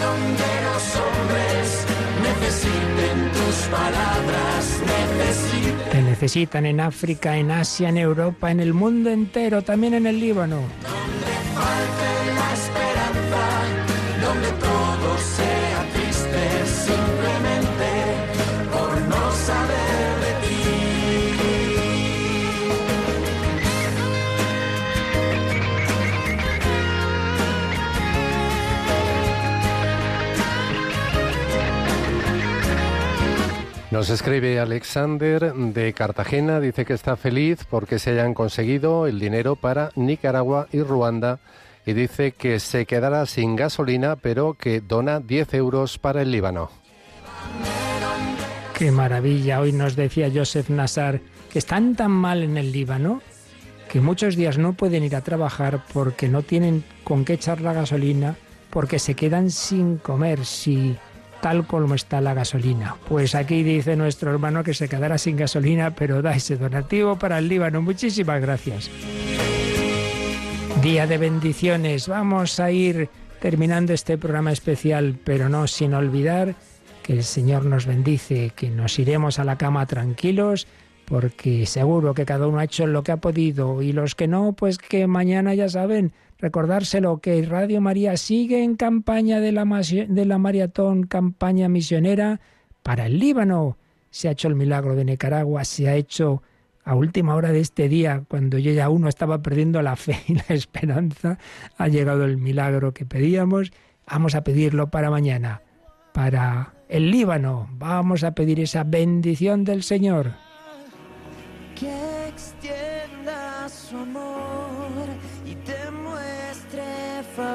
donde 0.00 0.50
los 0.64 0.96
hombres 0.96 1.86
necesiten 2.22 3.32
tus 3.32 3.66
palabras, 3.66 4.80
necesiten 4.86 5.49
Te 5.49 5.49
necesitan 6.20 6.66
en 6.66 6.80
África, 6.80 7.38
en 7.38 7.50
Asia, 7.50 7.88
en 7.88 7.96
Europa, 7.96 8.50
en 8.50 8.60
el 8.60 8.74
mundo 8.74 9.08
entero, 9.08 9.62
también 9.62 9.94
en 9.94 10.06
el 10.06 10.20
Líbano. 10.20 10.60
Nos 33.90 34.08
escribe 34.08 34.60
Alexander 34.60 35.52
de 35.52 35.92
Cartagena, 35.94 36.60
dice 36.60 36.84
que 36.84 36.92
está 36.92 37.16
feliz 37.16 37.64
porque 37.68 37.98
se 37.98 38.10
hayan 38.10 38.34
conseguido 38.34 39.08
el 39.08 39.18
dinero 39.18 39.56
para 39.56 39.90
Nicaragua 39.96 40.68
y 40.70 40.80
Ruanda 40.82 41.40
y 41.84 41.94
dice 41.94 42.30
que 42.30 42.60
se 42.60 42.86
quedará 42.86 43.26
sin 43.26 43.56
gasolina, 43.56 44.14
pero 44.14 44.54
que 44.54 44.80
dona 44.80 45.18
10 45.18 45.54
euros 45.54 45.98
para 45.98 46.22
el 46.22 46.30
Líbano. 46.30 46.70
Qué 48.78 48.92
maravilla. 48.92 49.60
Hoy 49.60 49.72
nos 49.72 49.96
decía 49.96 50.30
Joseph 50.32 50.70
Nassar 50.70 51.20
que 51.50 51.58
están 51.58 51.96
tan 51.96 52.12
mal 52.12 52.44
en 52.44 52.56
el 52.58 52.70
Líbano 52.70 53.20
que 53.90 54.00
muchos 54.00 54.36
días 54.36 54.56
no 54.56 54.74
pueden 54.74 55.02
ir 55.02 55.16
a 55.16 55.22
trabajar 55.22 55.82
porque 55.92 56.28
no 56.28 56.42
tienen 56.42 56.84
con 57.02 57.24
qué 57.24 57.32
echar 57.32 57.60
la 57.60 57.72
gasolina, 57.72 58.36
porque 58.70 59.00
se 59.00 59.16
quedan 59.16 59.50
sin 59.50 59.96
comer, 59.96 60.44
si 60.44 60.96
tal 61.40 61.66
como 61.66 61.94
está 61.94 62.20
la 62.20 62.34
gasolina. 62.34 62.96
Pues 63.08 63.34
aquí 63.34 63.62
dice 63.62 63.96
nuestro 63.96 64.30
hermano 64.30 64.62
que 64.62 64.74
se 64.74 64.88
quedará 64.88 65.18
sin 65.18 65.36
gasolina, 65.36 65.94
pero 65.94 66.22
da 66.22 66.34
ese 66.34 66.56
donativo 66.56 67.16
para 67.16 67.38
el 67.38 67.48
Líbano. 67.48 67.82
Muchísimas 67.82 68.40
gracias. 68.40 68.90
Día 70.82 71.06
de 71.06 71.18
bendiciones. 71.18 72.08
Vamos 72.08 72.58
a 72.58 72.70
ir 72.70 73.08
terminando 73.40 73.92
este 73.92 74.18
programa 74.18 74.52
especial, 74.52 75.18
pero 75.24 75.48
no 75.48 75.66
sin 75.66 75.94
olvidar 75.94 76.54
que 77.02 77.14
el 77.14 77.24
Señor 77.24 77.64
nos 77.64 77.86
bendice, 77.86 78.52
que 78.54 78.70
nos 78.70 78.98
iremos 78.98 79.38
a 79.38 79.44
la 79.44 79.56
cama 79.56 79.86
tranquilos, 79.86 80.66
porque 81.06 81.66
seguro 81.66 82.14
que 82.14 82.24
cada 82.24 82.46
uno 82.46 82.58
ha 82.58 82.64
hecho 82.64 82.86
lo 82.86 83.02
que 83.02 83.12
ha 83.12 83.16
podido 83.16 83.82
y 83.82 83.92
los 83.92 84.14
que 84.14 84.28
no, 84.28 84.52
pues 84.52 84.78
que 84.78 85.06
mañana 85.06 85.54
ya 85.54 85.68
saben, 85.68 86.12
recordárselo 86.40 87.18
que 87.18 87.42
Radio 87.42 87.80
María 87.80 88.16
sigue 88.16 88.62
en 88.62 88.76
campaña 88.76 89.40
de 89.40 89.52
la, 89.52 89.64
de 89.64 90.24
la 90.24 90.38
maratón, 90.38 91.04
campaña 91.04 91.68
misionera 91.68 92.40
para 92.82 93.06
el 93.06 93.18
Líbano. 93.18 93.76
Se 94.10 94.28
ha 94.28 94.32
hecho 94.32 94.48
el 94.48 94.54
milagro 94.54 94.96
de 94.96 95.04
Nicaragua, 95.04 95.64
se 95.64 95.88
ha 95.88 95.94
hecho 95.94 96.42
a 96.84 96.94
última 96.94 97.34
hora 97.34 97.52
de 97.52 97.60
este 97.60 97.88
día, 97.88 98.24
cuando 98.26 98.58
yo 98.58 98.72
ya 98.72 98.88
uno 98.88 99.08
estaba 99.08 99.42
perdiendo 99.42 99.82
la 99.82 99.96
fe 99.96 100.18
y 100.26 100.34
la 100.34 100.46
esperanza, 100.48 101.38
ha 101.76 101.88
llegado 101.88 102.24
el 102.24 102.38
milagro 102.38 102.92
que 102.94 103.04
pedíamos. 103.04 103.70
Vamos 104.10 104.34
a 104.34 104.42
pedirlo 104.42 104.90
para 104.90 105.10
mañana, 105.10 105.62
para 106.12 106.74
el 106.88 107.10
Líbano. 107.10 107.68
Vamos 107.72 108.24
a 108.24 108.34
pedir 108.34 108.58
esa 108.60 108.82
bendición 108.82 109.64
del 109.64 109.82
Señor. 109.82 110.49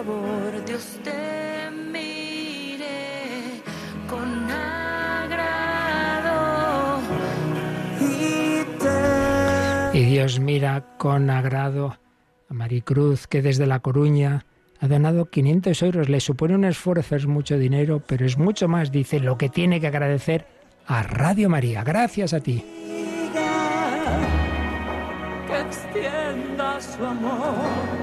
Favor. 0.06 0.66
Dios 0.66 1.00
te 1.04 1.72
mire 1.92 3.62
con 4.10 4.50
agrado 4.52 6.20
y 8.00 8.64
te... 8.80 9.98
Y 9.98 10.06
Dios 10.06 10.40
mira 10.40 10.98
con 10.98 11.30
agrado 11.30 11.98
a 12.50 12.54
Maricruz, 12.54 13.28
que 13.28 13.42
desde 13.42 13.66
La 13.66 13.80
Coruña 13.80 14.46
ha 14.80 14.88
donado 14.88 15.26
500 15.26 15.82
euros. 15.84 16.10
Le 16.10 16.20
supone 16.20 16.56
un 16.56 16.66
esfuerzo, 16.66 17.16
es 17.16 17.26
mucho 17.26 17.58
dinero, 17.58 18.04
pero 18.06 18.26
es 18.26 18.38
mucho 18.38 18.68
más, 18.68 18.92
dice, 18.92 19.20
lo 19.20 19.38
que 19.38 19.50
tiene 19.50 19.80
que 19.80 19.88
agradecer 19.88 20.46
a 20.88 21.04
Radio 21.04 21.50
María. 21.50 21.84
Gracias 21.84 22.34
a 22.34 22.40
ti. 22.40 22.64
Que 25.48 25.60
extienda 25.62 26.82
su 26.82 27.06
amor 27.06 27.95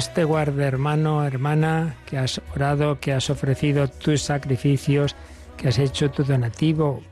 Dios 0.00 0.14
te 0.14 0.24
guarde, 0.24 0.64
hermano, 0.64 1.26
hermana, 1.26 1.96
que 2.06 2.16
has 2.16 2.40
orado, 2.54 2.98
que 3.00 3.12
has 3.12 3.28
ofrecido 3.28 3.86
tus 3.86 4.22
sacrificios, 4.22 5.14
que 5.58 5.68
has 5.68 5.78
hecho 5.78 6.10
tu 6.10 6.24
donativo. 6.24 7.02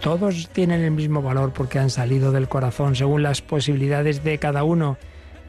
Todos 0.00 0.48
tienen 0.48 0.80
el 0.80 0.90
mismo 0.90 1.22
valor 1.22 1.52
porque 1.52 1.78
han 1.78 1.88
salido 1.88 2.32
del 2.32 2.48
corazón 2.48 2.96
según 2.96 3.22
las 3.22 3.42
posibilidades 3.42 4.24
de 4.24 4.38
cada 4.38 4.64
uno. 4.64 4.98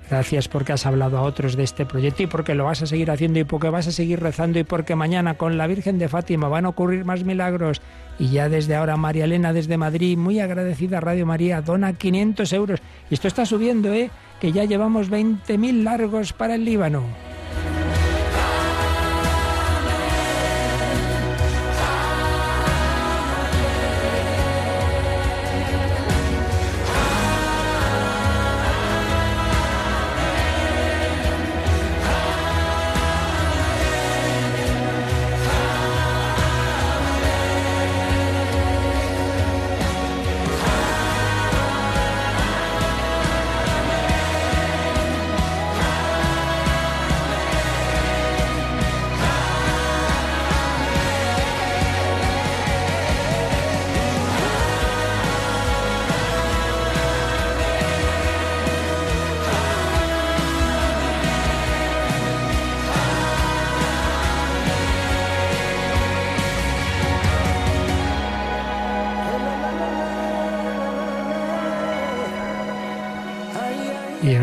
Gracias 0.07 0.47
porque 0.47 0.71
has 0.71 0.85
hablado 0.85 1.17
a 1.17 1.23
otros 1.23 1.57
de 1.57 1.63
este 1.63 1.87
proyecto 1.87 2.21
y 2.21 2.27
porque 2.27 2.53
lo 2.53 2.65
vas 2.65 2.83
a 2.83 2.85
seguir 2.85 3.09
haciendo 3.09 3.39
y 3.39 3.43
porque 3.43 3.71
vas 3.71 3.87
a 3.87 3.91
seguir 3.91 4.19
rezando 4.19 4.59
y 4.59 4.63
porque 4.63 4.95
mañana 4.95 5.33
con 5.33 5.57
la 5.57 5.65
Virgen 5.65 5.97
de 5.97 6.09
Fátima 6.09 6.47
van 6.47 6.67
a 6.67 6.69
ocurrir 6.69 7.05
más 7.05 7.23
milagros. 7.23 7.81
Y 8.19 8.29
ya 8.29 8.49
desde 8.49 8.75
ahora 8.75 8.97
María 8.97 9.25
Elena 9.25 9.51
desde 9.51 9.77
Madrid, 9.77 10.15
muy 10.15 10.39
agradecida 10.41 10.99
Radio 10.99 11.25
María, 11.25 11.59
dona 11.63 11.93
500 11.93 12.53
euros. 12.53 12.79
Y 13.09 13.15
esto 13.15 13.27
está 13.27 13.47
subiendo, 13.47 13.91
¿eh? 13.91 14.11
Que 14.39 14.51
ya 14.51 14.65
llevamos 14.65 15.09
20.000 15.09 15.83
largos 15.83 16.33
para 16.33 16.55
el 16.55 16.65
Líbano. 16.65 17.26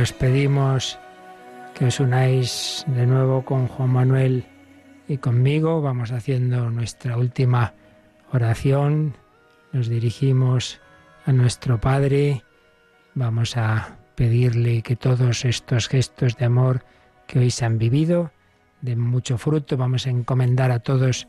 Os 0.04 0.12
pedimos 0.12 1.00
que 1.72 1.88
os 1.88 1.96
unáis 1.96 2.84
de 2.92 3.08
nuevo 3.08 3.40
con 3.40 3.64
Juan 3.72 3.88
Manuel 3.88 4.44
y 5.08 5.16
conmigo. 5.16 5.80
Vamos 5.80 6.12
haciendo 6.12 6.68
nuestra 6.68 7.16
última 7.16 7.72
oración. 8.30 9.16
Nos 9.72 9.88
dirigimos 9.88 10.82
a 11.24 11.32
nuestro 11.32 11.80
Padre. 11.80 12.44
Vamos 13.14 13.56
a 13.56 13.96
pedirle 14.14 14.82
que 14.82 14.94
todos 14.94 15.46
estos 15.46 15.88
gestos 15.88 16.36
de 16.36 16.44
amor 16.44 16.84
que 17.26 17.38
hoy 17.38 17.50
se 17.50 17.64
han 17.64 17.78
vivido 17.78 18.30
den 18.82 19.00
mucho 19.00 19.38
fruto. 19.38 19.78
Vamos 19.78 20.06
a 20.06 20.10
encomendar 20.10 20.70
a 20.70 20.80
todos 20.80 21.28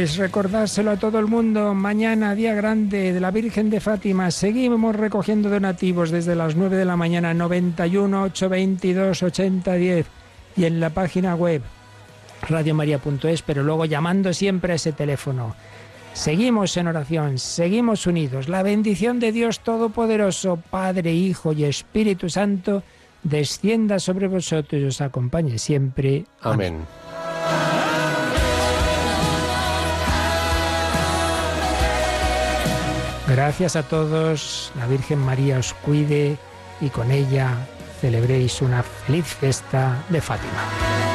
Pues 0.00 0.16
recordárselo 0.16 0.92
a 0.92 0.96
todo 0.96 1.18
el 1.18 1.26
mundo. 1.26 1.74
Mañana, 1.74 2.34
día 2.34 2.54
grande 2.54 3.12
de 3.12 3.20
la 3.20 3.30
Virgen 3.30 3.68
de 3.68 3.80
Fátima. 3.80 4.30
Seguimos 4.30 4.96
recogiendo 4.96 5.50
donativos 5.50 6.10
desde 6.10 6.34
las 6.34 6.56
9 6.56 6.74
de 6.74 6.86
la 6.86 6.96
mañana, 6.96 7.34
91 7.34 8.22
822 8.22 9.22
8010 9.22 10.06
y 10.56 10.64
en 10.64 10.80
la 10.80 10.88
página 10.88 11.34
web 11.34 11.60
radiomaria.es, 12.48 13.42
pero 13.42 13.62
luego 13.62 13.84
llamando 13.84 14.32
siempre 14.32 14.72
a 14.72 14.76
ese 14.76 14.92
teléfono. 14.92 15.54
Seguimos 16.14 16.78
en 16.78 16.86
oración, 16.86 17.36
seguimos 17.36 18.06
unidos. 18.06 18.48
La 18.48 18.62
bendición 18.62 19.20
de 19.20 19.32
Dios 19.32 19.60
Todopoderoso, 19.60 20.56
Padre, 20.70 21.12
Hijo 21.12 21.52
y 21.52 21.64
Espíritu 21.64 22.30
Santo, 22.30 22.82
descienda 23.22 23.98
sobre 23.98 24.28
vosotros 24.28 24.80
y 24.80 24.84
os 24.86 25.02
acompañe 25.02 25.58
siempre. 25.58 26.24
Amén. 26.40 26.86
Gracias 33.40 33.74
a 33.74 33.82
todos, 33.82 34.70
la 34.76 34.86
Virgen 34.86 35.18
María 35.18 35.58
os 35.58 35.72
cuide 35.72 36.36
y 36.78 36.90
con 36.90 37.10
ella 37.10 37.66
celebréis 37.98 38.60
una 38.60 38.82
feliz 38.82 39.24
fiesta 39.24 40.04
de 40.10 40.20
Fátima. 40.20 41.09